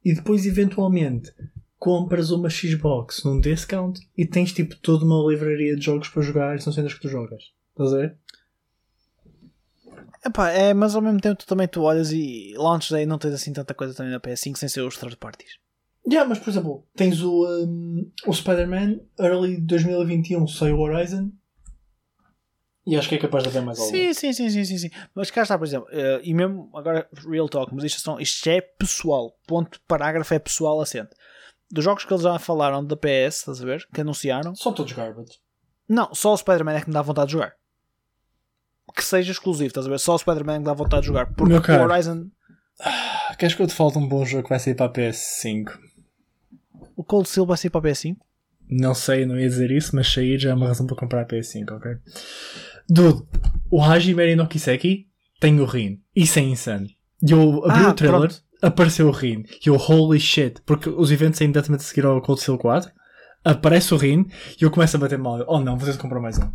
[0.03, 1.33] E depois, eventualmente,
[1.77, 6.55] compras uma Xbox num discount e tens tipo toda uma livraria de jogos para jogar
[6.55, 7.51] e são cenas que tu jogas.
[7.71, 8.17] Estás a ver?
[10.25, 13.33] Epá, é, mas ao mesmo tempo tu também tu olhas e launch day não tens
[13.33, 15.57] assim tanta coisa também na PS5 sem ser os third parties.
[16.07, 21.31] Yeah, mas por exemplo, tens o, um, o Spider-Man Early 2021 sai o Horizon
[22.89, 23.91] e acho que é capaz de haver mais algum.
[23.91, 24.89] Sim, sim, sim, sim, sim, sim.
[25.13, 28.43] Mas cá está, por exemplo, eh, e mesmo agora real talk, mas isto, são, isto
[28.43, 29.37] já é pessoal.
[29.45, 31.11] Ponto parágrafo é pessoal assente.
[31.69, 33.87] Dos jogos que eles já falaram da PS, estás a ver?
[33.93, 34.55] Que anunciaram.
[34.55, 35.37] São todos garbage.
[35.87, 37.53] Não, só o Spider-Man é que me dá vontade de jogar.
[38.95, 39.99] Que seja exclusivo, estás a ver?
[39.99, 41.27] Só o Spider-Man dá vontade de jogar.
[41.27, 41.83] Porque Meu caro.
[41.83, 42.25] o Horizon,
[43.37, 45.69] Queres que eu te falte um bom jogo que vai sair para a PS5?
[46.95, 48.17] o Cold Steel vai sair para a PS5.
[48.69, 51.25] Não sei, não ia dizer isso, mas sair já é uma razão para comprar a
[51.25, 51.91] PS5, ok?
[52.89, 53.23] Dude,
[53.71, 55.07] o Hajime no Kiseki
[55.39, 56.01] tem o Rin.
[56.15, 56.87] Isso é insano.
[57.25, 58.43] E eu abri Ah, o trailer, pronto.
[58.61, 59.43] apareceu o Rin.
[59.65, 62.91] E eu, holy shit, porque os eventos saem imediatamente a seguir ao Cold Steel 4.
[63.43, 64.25] Aparece o Rin
[64.59, 65.43] e eu começo a bater mal.
[65.47, 66.51] Oh não, vou ter de comprar mais um.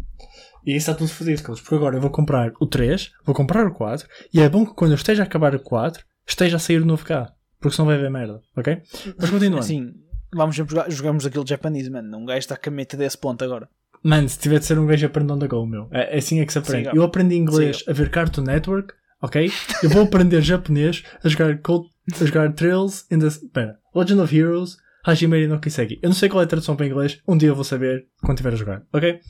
[0.66, 3.66] E isso está tudo fodido, Carlos, porque agora eu vou comprar o 3, vou comprar
[3.66, 6.58] o 4, e é bom que quando eu esteja a acabar o 4, esteja a
[6.58, 7.32] sair o novo cá.
[7.60, 8.82] Porque senão vai haver merda, ok?
[9.18, 9.58] Mas continuando.
[9.58, 9.94] Assim,
[10.34, 12.18] vamos jogar, jogamos aquilo japonês, mano.
[12.18, 13.68] Um gajo está com a mente desse ponto agora.
[14.02, 15.88] Mano, se tiver de ser um gajo aprende on the go, meu.
[15.90, 16.88] É, é assim é que se aprende.
[16.88, 16.96] Siga.
[16.96, 17.90] Eu aprendi inglês Siga.
[17.90, 18.92] a ver Cartoon Network,
[19.22, 19.50] ok?
[19.82, 21.88] Eu vou aprender japonês a jogar, Cold,
[22.20, 23.28] a jogar Trails in the...
[23.52, 23.78] Pera.
[23.94, 26.00] Legend of Heroes, Hajime no Kiseki.
[26.02, 28.38] Eu não sei qual é a tradução para inglês, um dia eu vou saber quando
[28.38, 29.20] estiver a jogar, ok?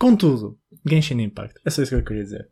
[0.00, 1.60] Contudo, Genshin Impact.
[1.64, 2.48] É só isso que eu queria dizer.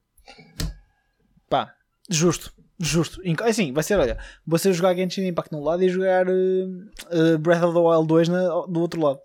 [1.49, 1.75] Pá,
[2.11, 3.27] justo, justo.
[3.27, 6.67] Inc- Assim, vai ser, olha, você jogar Genshin Impact num lado e jogar eh,
[7.11, 9.19] eh, Breath of the Wild 2 na- do outro lado.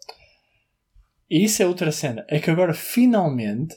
[1.30, 2.26] E isso é outra cena.
[2.30, 3.76] É que agora, finalmente,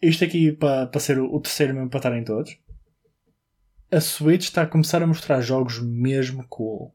[0.00, 2.56] isto aqui para, para ser o, o terceiro mesmo para estarem todos,
[3.90, 6.94] a Switch está a começar a mostrar jogos mesmo cool.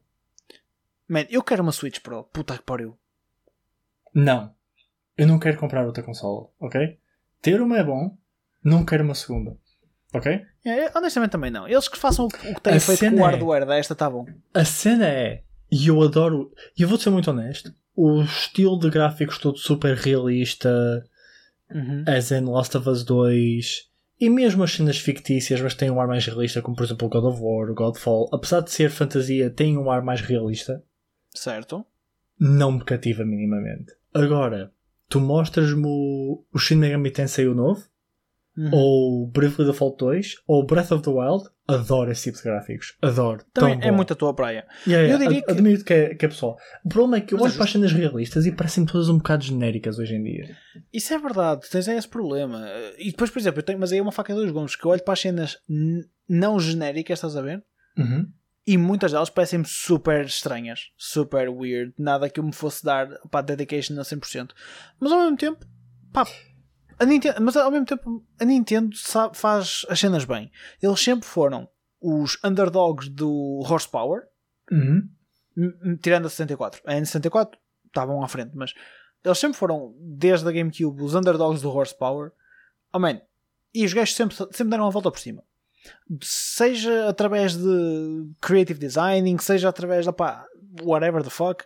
[1.06, 2.24] Man, eu quero uma Switch Pro.
[2.24, 2.96] Puta que pariu.
[4.14, 4.54] Não.
[5.16, 6.98] Eu não quero comprar outra consola, ok?
[7.40, 8.16] Ter uma é bom,
[8.64, 9.56] não quero uma segunda.
[10.14, 10.40] Ok?
[10.64, 11.66] É, honestamente também não.
[11.66, 14.08] Eles que façam o, que- têm A feito cena com o é- hardware desta, tá
[14.10, 14.26] bom.
[14.52, 18.90] A cena é, e eu adoro, e eu vou ser muito honesto, o estilo de
[18.90, 21.04] gráficos todo super realista,
[21.70, 22.04] Uhum.
[22.06, 23.90] as in Last of Us 2,
[24.20, 27.10] E mesmo as cenas fictícias, mas têm um ar mais realista, como por exemplo o
[27.10, 30.80] God of War, o Godfall, apesar de ser fantasia, tem um ar mais realista.
[31.34, 31.84] Certo.
[32.38, 33.92] Não me cativa minimamente.
[34.14, 34.70] Agora,
[35.08, 37.82] tu mostras-me o, o Shin Megami Tensei o novo,
[38.54, 38.68] Uhum.
[38.70, 42.94] ou Bravely Default 2, ou Breath of the Wild, adoro esse tipo de gráficos.
[43.00, 43.42] Adoro.
[43.54, 43.96] Também é bom.
[43.96, 44.66] muito a tua praia.
[44.86, 46.58] Yeah, yeah, Eu diria ad- que- Admito que é, que é pessoal.
[46.84, 49.16] O problema é que eu Mas olho para as cenas realistas e parecem todas um
[49.16, 50.54] bocado genéricas hoje em dia.
[50.92, 52.62] Isso é verdade, tens esse problema.
[52.98, 54.84] E depois, por exemplo, eu tenho, mas aí é uma faca de dois gumes, que
[54.84, 55.56] eu olho para as cenas
[56.28, 57.64] não genéricas, estás a ver?
[57.96, 58.26] Uhum.
[58.66, 63.40] E muitas delas parecem-me super estranhas, super weird, nada que eu me fosse dar para
[63.40, 64.52] a dedication a 100%.
[65.00, 65.66] Mas ao mesmo tempo,
[66.12, 66.24] pá,
[66.98, 70.50] a Nintendo, mas ao mesmo tempo a Nintendo sabe- faz as cenas bem.
[70.80, 71.68] Eles sempre foram
[72.00, 74.22] os underdogs do horsepower,
[74.70, 75.08] Uhum.
[76.00, 76.80] tirando a 64.
[76.86, 78.72] A N64 estavam à frente, mas
[79.24, 82.30] eles sempre foram, desde a GameCube, os underdogs do horsepower.
[82.92, 83.20] Oh man,
[83.74, 85.42] e os gajos sempre, sempre deram a volta por cima.
[86.22, 90.46] Seja através de creative designing, seja através da pá,
[90.82, 91.64] whatever the fuck,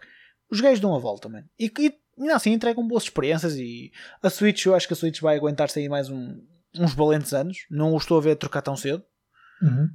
[0.51, 1.45] os gajos dão a volta, man.
[1.59, 3.57] E, e, e assim entregam boas experiências.
[3.57, 3.91] E
[4.23, 6.41] a Switch, eu acho que a Switch vai aguentar-se aí mais um-
[6.79, 7.59] uns valentes anos.
[7.71, 9.03] Não o estou a ver trocar tão cedo
[9.63, 9.89] Uhum.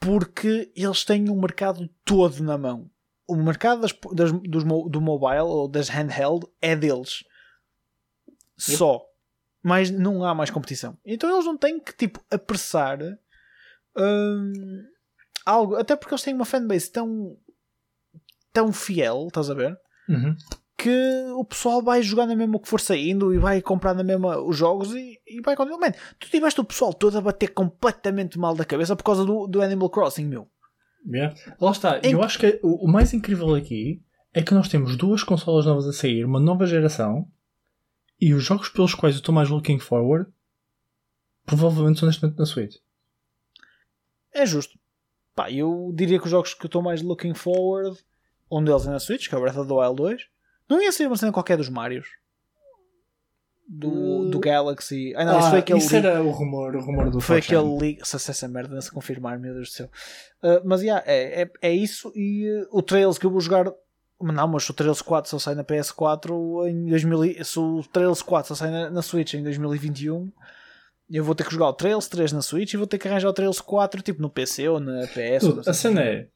[0.00, 2.90] porque eles têm um mercado todo na mão.
[3.28, 7.22] O mercado das, das- dos do mobile ou das handheld é deles.
[8.56, 9.02] Só.
[9.62, 10.98] Mas não há mais competição.
[11.04, 12.98] Então eles não têm que tipo apressar
[13.96, 14.82] hum,
[15.46, 15.76] algo.
[15.76, 17.36] Até porque eles têm uma fanbase tão
[18.52, 19.76] tão fiel, estás a ver?
[20.08, 20.36] Uhum.
[20.76, 24.38] que o pessoal vai jogar na mesma que for saindo e vai comprar na mesma
[24.42, 25.78] os jogos e, e vai continuar.
[25.78, 29.46] Man, tu tiveste o pessoal todo a bater completamente mal da cabeça por causa do,
[29.46, 30.48] do Animal Crossing, meu.
[31.06, 31.34] Yeah.
[31.60, 31.98] Lá está.
[32.00, 34.02] Em- Eu acho que o, o mais incrível aqui
[34.34, 37.26] é que nós temos duas consolas novas a sair, uma nova geração,
[38.20, 40.28] e os jogos pelos quais eu estou mais looking forward
[41.46, 42.74] provavelmente são neste momento na Switch.
[44.34, 44.78] É justo.
[45.34, 47.98] Pá, eu diria que os jogos que eu estou mais looking forward,
[48.50, 50.22] um deles é na Switch, que é o Breath of the Wild 2.
[50.68, 52.06] Não ia ser uma cena qualquer dos Marios.
[53.68, 55.14] Do, do Galaxy.
[55.16, 55.78] Ah, não, isso foi aquele.
[55.78, 58.06] isso leak- era o rumor, o rumor do Foi aquele leak.
[58.06, 59.86] Se se essa merda não se confirmar, meu Deus do céu.
[60.42, 62.12] Uh, mas yeah, é, é, é isso.
[62.14, 63.72] E uh, o Trails que eu vou jogar.
[64.20, 67.24] Não, mas se o Trails 4 só sai na PS4 em 2000.
[67.24, 70.30] e- Se o Trails 4 só sai na, na Switch em 2021,
[71.16, 73.28] eu vou ter que jogar o Trails 3 na Switch e vou ter que arranjar
[73.28, 75.44] o Trails 4 tipo no PC ou na PS.
[75.44, 75.62] ou Tudo.
[75.64, 76.28] não A cena é.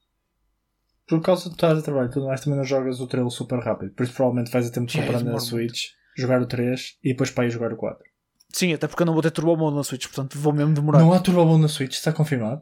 [1.08, 3.60] Por causa de estar a trabalho e tudo mais, também não jogas o trail super
[3.60, 3.92] rápido.
[3.94, 5.84] Por isso, provavelmente vais a tempo de Yeah, comprar na demora Switch,
[6.16, 8.04] jogar o 3 e depois para ir jogar o 4.
[8.52, 10.98] Sim, até porque eu não vou ter Turbo Mode na Switch, portanto vou mesmo demorar.
[10.98, 12.60] Não há Turbo Bone na Switch, está confirmado?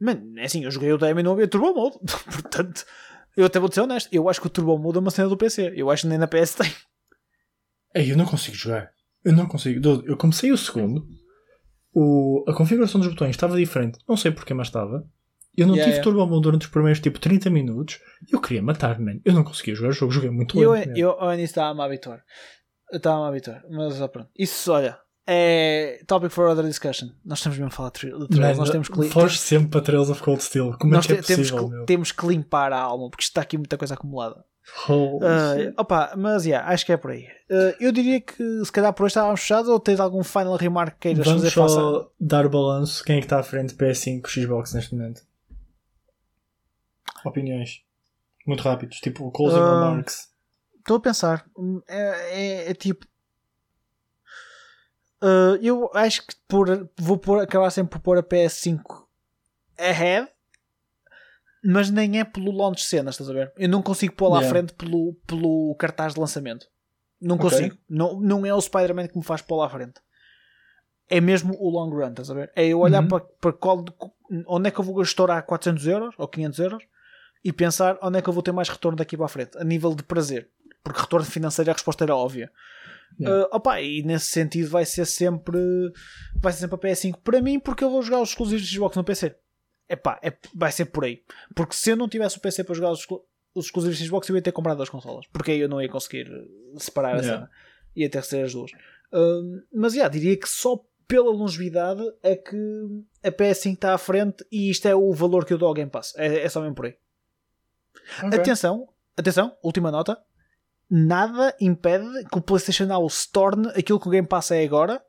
[0.00, 1.98] Mano, é assim, eu joguei o demo e não havia Turbo Mode.
[2.30, 2.84] portanto,
[3.36, 4.08] eu até vou ser honesto.
[4.12, 5.72] Eu acho que o Turbo Mode é uma cena do PC.
[5.74, 6.72] Eu acho que nem na PS tem.
[7.94, 8.90] Ei, eu não consigo jogar.
[9.24, 10.04] Eu não consigo.
[10.06, 11.06] Eu comecei o segundo,
[12.00, 15.04] o, a configuração dos botões estava diferente, não sei porque, mas estava.
[15.56, 16.02] Eu não Yeah, tive yeah.
[16.04, 17.98] Turbo Mode durante os primeiros tipo 30 minutos
[18.30, 19.18] eu queria matar, man.
[19.24, 20.96] Eu não conseguia jogar o jogo, joguei muito Eu, lento.
[20.96, 22.22] eu, eu ainda estava a me habituar.
[22.92, 23.64] Eu Estava a me habituar.
[23.68, 24.28] Mas pronto.
[24.38, 24.96] Isso, olha,
[25.26, 27.08] é topic for other discussion.
[27.24, 28.56] Nós temos mesmo a falar de trails.
[28.58, 30.76] Nós temos que, foge sempre para Trails of Cold Steel.
[30.78, 33.40] Como é que é te- temos, possível, que, temos que limpar a alma porque está
[33.42, 34.44] aqui muita coisa acumulada.
[34.76, 35.74] Shit.
[35.76, 37.26] opa, mas yeah, acho que é por aí.
[37.50, 40.94] Ah, eu diria que se calhar por hoje estávamos fechados ou tens algum final remark
[40.94, 42.10] que queiras Vamos fazer só faça.
[42.20, 43.02] dar o balanço.
[43.04, 45.22] Quem é que está à frente PS5, Xbox neste momento?
[47.24, 47.82] Opiniões.
[48.46, 48.98] Muito rápidos.
[49.00, 50.28] Tipo, closing Ah, remarks.
[50.78, 51.44] Estou a pensar.
[51.56, 53.06] Hum, É, é- é tipo.
[55.20, 59.04] Uh, eu acho que por, vou pôr, acabar sempre por pôr a PS5
[59.76, 60.28] ahead,
[61.64, 63.52] mas nem é pelo launch cenas, estás a ver?
[63.56, 64.58] Eu não consigo pôr lá à Yeah.
[64.58, 66.66] frente pelo, pelo cartaz de lançamento.
[67.20, 67.76] Não consigo.
[67.88, 70.00] Não, não é o Spider-Man que me faz pôr lá à frente.
[71.10, 72.52] É mesmo o long run, estás a ver?
[72.54, 73.08] É eu olhar Uhum.
[73.08, 73.84] para, para qual,
[74.46, 76.84] onde é que eu vou estourar 400 euros ou 500 euros
[77.44, 79.64] e pensar onde é que eu vou ter mais retorno daqui para a frente, a
[79.64, 80.48] nível de prazer.
[80.84, 82.50] Porque retorno financeiro a resposta era óbvia.
[83.18, 83.46] Yeah.
[83.46, 85.58] Uh, opa, e nesse sentido vai ser sempre
[86.40, 88.94] vai ser sempre a PS5 para mim porque eu vou jogar os exclusivos de Xbox
[88.96, 89.34] no PC.
[89.88, 91.22] Epá, é, vai ser por aí.
[91.54, 93.06] Porque se eu não tivesse o PC para jogar os,
[93.54, 95.26] os exclusivos Xbox eu ia ter comprado duas consolas.
[95.32, 97.32] Porque aí eu não ia conseguir uh, separar a Yeah.
[97.32, 97.50] cena.
[97.96, 98.70] Ia ter que ser as duas.
[99.12, 102.56] Um, mas já, diria que só pela longevidade é que
[103.24, 105.90] a PS5 está à frente e isto é o valor que eu dou ao Game
[105.90, 106.14] Pass.
[106.16, 106.96] É, é só mesmo por aí.
[108.22, 108.38] Ok.
[108.38, 110.22] Atenção, atenção, última nota.
[110.90, 115.02] Nada impede que o PlayStation Now se torne aquilo que o Game Pass é agora.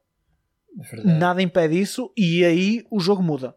[0.93, 1.03] É.
[1.03, 3.55] Nada impede isso e aí o jogo muda.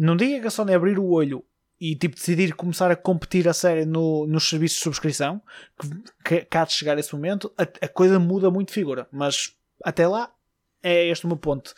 [0.00, 1.44] Não diga que a Sony abrir o olho
[1.78, 5.42] e tipo decidir começar a competir a sério no, nos serviços de subscrição,
[5.78, 5.88] que,
[6.24, 9.06] que cá de chegar esse momento, a, a coisa muda muito de figura.
[9.12, 10.34] Mas até lá
[10.82, 11.74] é este o meu ponto.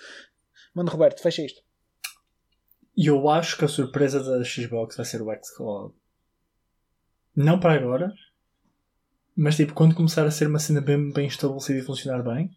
[0.73, 1.65] Mano Roberto, fecha isto.
[2.97, 5.93] E eu acho que a surpresa da Xbox vai ser o xCloud.
[7.35, 8.15] Não para agora,
[9.35, 12.57] mas tipo, quando começar a ser uma cena bem, bem estabelecida e funcionar bem,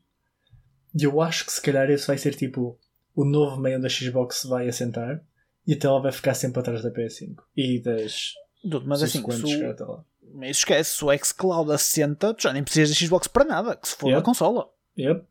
[0.93, 2.77] eu acho que se calhar esse vai ser tipo
[3.15, 5.25] o novo meio onde a Xbox vai assentar
[5.67, 9.65] e até ela vai ficar sempre atrás da PS5 e das Dude, mas assim, se
[9.65, 10.03] o,
[10.33, 13.87] mas esquece, se o xCloud assenta, tu já nem precisas da Xbox para nada, que
[13.87, 14.19] se for Yep.
[14.19, 14.69] da consola.
[14.97, 15.23] Yep.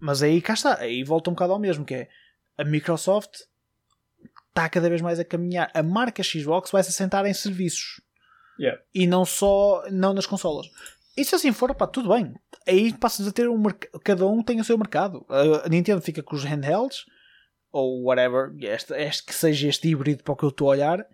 [0.00, 2.08] Mas aí cá está, aí volta um bocado ao mesmo, que é
[2.58, 3.40] a Microsoft
[4.48, 5.70] está cada vez mais a caminhar.
[5.74, 8.00] A marca Xbox vai se assentar em serviços
[8.58, 8.80] Yeah.
[8.94, 10.66] e não só não nas consolas.
[11.14, 12.34] E se assim for, pá, tudo bem.
[12.66, 14.00] Aí passas a ter um mercado.
[14.00, 15.26] Cada um tem o seu mercado.
[15.62, 17.04] A Nintendo fica com os handhelds,
[17.76, 21.06] ou whatever, este, este que seja este híbrido para o que eu estou a olhar.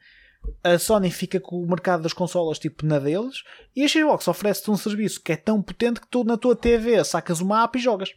[0.62, 3.42] A Sony fica com o mercado das consolas, tipo na deles.
[3.74, 7.02] E a Xbox oferece-te um serviço que é tão potente que tu na tua TV
[7.04, 8.14] sacas uma app e jogas.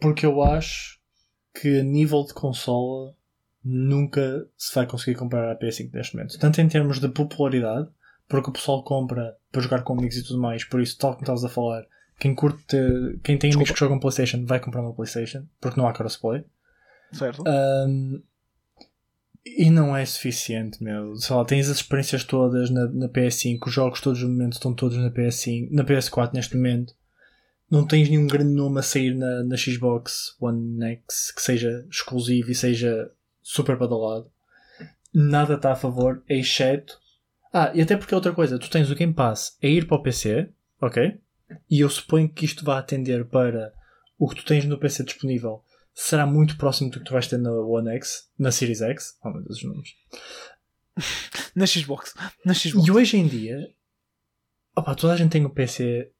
[0.00, 0.98] Porque eu acho
[1.60, 3.14] que a nível de consola
[3.64, 6.38] nunca se vai conseguir comparar a PS5 neste momento.
[6.38, 7.88] Tanto em termos de popularidade,
[8.28, 11.22] porque o pessoal compra para jogar com amigos e tudo mais, por isso, tal como
[11.22, 11.86] estavas a falar,
[12.18, 12.76] quem curte,
[13.22, 16.44] quem tem amigos que jogam PlayStation vai comprar uma PlayStation, porque não há crossplay.
[17.12, 17.44] Certo?
[17.46, 18.22] Um,
[19.44, 21.16] e não é suficiente, meu.
[21.16, 24.72] Sei lá, tens as experiências todas na, na PS5, os jogos todos no momento estão
[24.72, 26.94] todos na PS5, na PS4 neste momento.
[27.70, 32.50] Não tens nenhum grande nome a sair na, na Xbox One X que seja exclusivo
[32.50, 33.10] e seja
[33.42, 34.30] super badalado.
[35.12, 36.98] Nada está a favor, exceto.
[37.52, 39.96] Ah, e até porque é outra coisa, tu tens o Game Pass a ir para
[39.96, 40.48] o PC,
[40.80, 41.20] ok?
[41.70, 43.72] E eu suponho que isto vai atender para
[44.18, 45.62] o que tu tens no PC disponível
[45.94, 49.16] será muito próximo do que tu vais ter na One X, na Series X.
[49.24, 49.90] Oh meu Deus, os números.
[51.56, 52.14] Na Xbox.
[52.44, 52.86] Na Xbox.
[52.86, 53.56] E hoje em dia,
[54.76, 56.10] opa, toda a gente tem um PC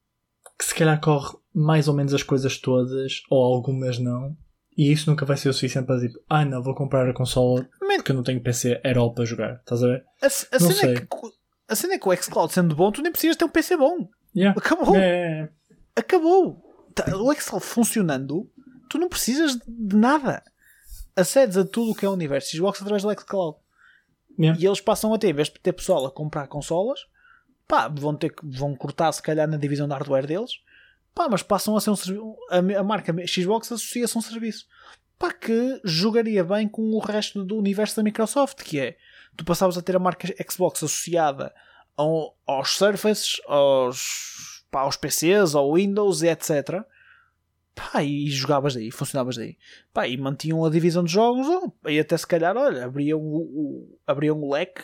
[0.59, 4.37] que se calhar corre mais ou menos as coisas todas, ou algumas não.
[4.77, 7.69] E isso nunca vai ser o suficiente para dizer, ah não, vou comprar a consola
[7.81, 9.61] Man, porque eu não tenho PC at all para jogar.
[9.61, 10.05] Estás a ver?
[10.23, 10.95] a, a não cena sei.
[10.95, 11.07] é que,
[11.69, 14.09] a cena é que o xCloud sendo bom, tu nem precisas ter um PC bom.
[14.37, 14.59] Yeah.
[14.59, 14.97] Acabou.
[14.97, 15.49] É,
[15.95, 16.61] Acabou.
[16.95, 18.51] Tá, O xCloud funcionando,
[18.95, 20.41] tu não precisas de nada.
[21.17, 23.59] Acedes a tudo o que é o universo Xbox através do xCloud.
[24.39, 24.61] yeah.
[24.61, 27.01] E eles passam a ter, em vez de ter pessoal a comprar consolas,
[27.67, 30.61] pá, vão, ter, vão cortar se calhar na divisão de hardware deles,
[31.13, 32.37] pá, mas passam a ser um serviço.
[32.49, 34.67] A, a marca Xbox associa-se a um serviço
[35.19, 38.97] pá, que jogaria bem com o resto do universo da Microsoft, que é
[39.37, 41.53] tu passavas a ter a marca Xbox associada
[41.97, 46.85] ao- aos Surfaces, aos, pá, aos PCs, ao Windows e etc.
[47.75, 49.59] Pá, e jogavas daí, funcionavas daí.
[49.93, 53.39] Pá, e mantinham a divisão de jogos, oh, e até se calhar, olha, abriam o,
[53.39, 54.83] o- abriam o leque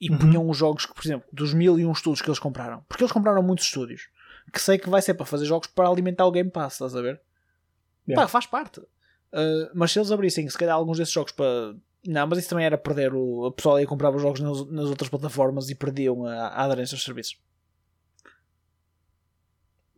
[0.00, 0.18] e Uhum.
[0.18, 2.84] punham os jogos que, por exemplo, dos mil e um estúdios que eles compraram.
[2.88, 4.08] Porque eles compraram muitos estúdios.
[4.52, 7.00] Que sei que vai ser para fazer jogos para alimentar o Game Pass, estás a
[7.00, 7.20] ver?
[8.08, 8.22] Yeah.
[8.24, 8.80] Pá, faz parte.
[8.80, 11.74] Uh, mas se eles abrissem, se calhar, alguns desses jogos para.
[12.06, 13.46] Não, mas isso também era perder o.
[13.46, 16.94] A pessoa ia comprar os jogos nas, nas outras plataformas e perdiam a, a aderência
[16.94, 17.36] aos serviços.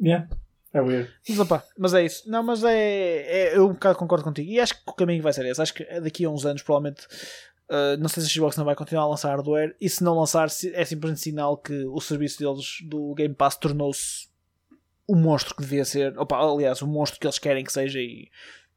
[0.01, 0.29] Yeah.
[0.73, 1.11] É weird.
[1.29, 2.29] Mas, opá, mas é isso.
[2.31, 2.73] Não, mas é,
[3.53, 4.51] é- Eu um bocado concordo contigo.
[4.51, 5.61] E acho que o caminho vai ser esse.
[5.63, 7.07] Acho que daqui a uns anos, provavelmente.
[7.71, 9.75] uh, não sei se a Xbox não vai continuar a lançar hardware.
[9.81, 14.29] E se não lançar, é simplesmente sinal que o serviço deles do Game Pass tornou-se
[15.07, 16.19] o monstro que devia ser.
[16.19, 17.99] Opa, aliás, o monstro que eles querem que seja.
[17.99, 18.29] E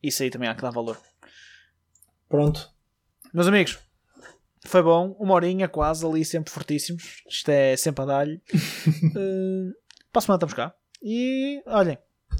[0.01, 0.97] isso aí também há que dar valor.
[2.29, 2.69] Pronto.
[3.33, 3.77] Meus amigos,
[4.65, 5.11] foi bom.
[5.19, 7.21] Uma horinha quase ali, sempre fortíssimos.
[7.29, 8.35] Isto é sempre a dar-lhe.
[8.35, 9.73] uh,
[10.11, 10.73] para a semana estamos cá.
[11.01, 11.97] E olhem,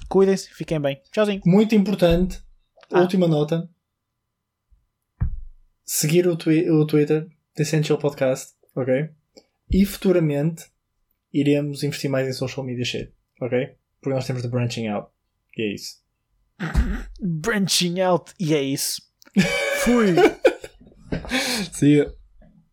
[0.08, 1.02] cuidem-se, fiquem bem.
[1.12, 1.42] Tchauzinho.
[1.46, 2.42] Muito importante,
[2.92, 3.02] Ah.
[3.02, 3.70] última nota.
[5.86, 9.10] Seguir o, twi- o Twitter, The Essential Podcast, ok?
[9.70, 10.66] E futuramente
[11.34, 13.76] iremos investir mais em social media shit, ok?
[14.00, 15.10] Porque nós temos de branching out.
[15.58, 16.02] E é isso.
[17.20, 19.02] branching out e é isso.
[19.84, 20.14] Fui.
[21.74, 22.06] See.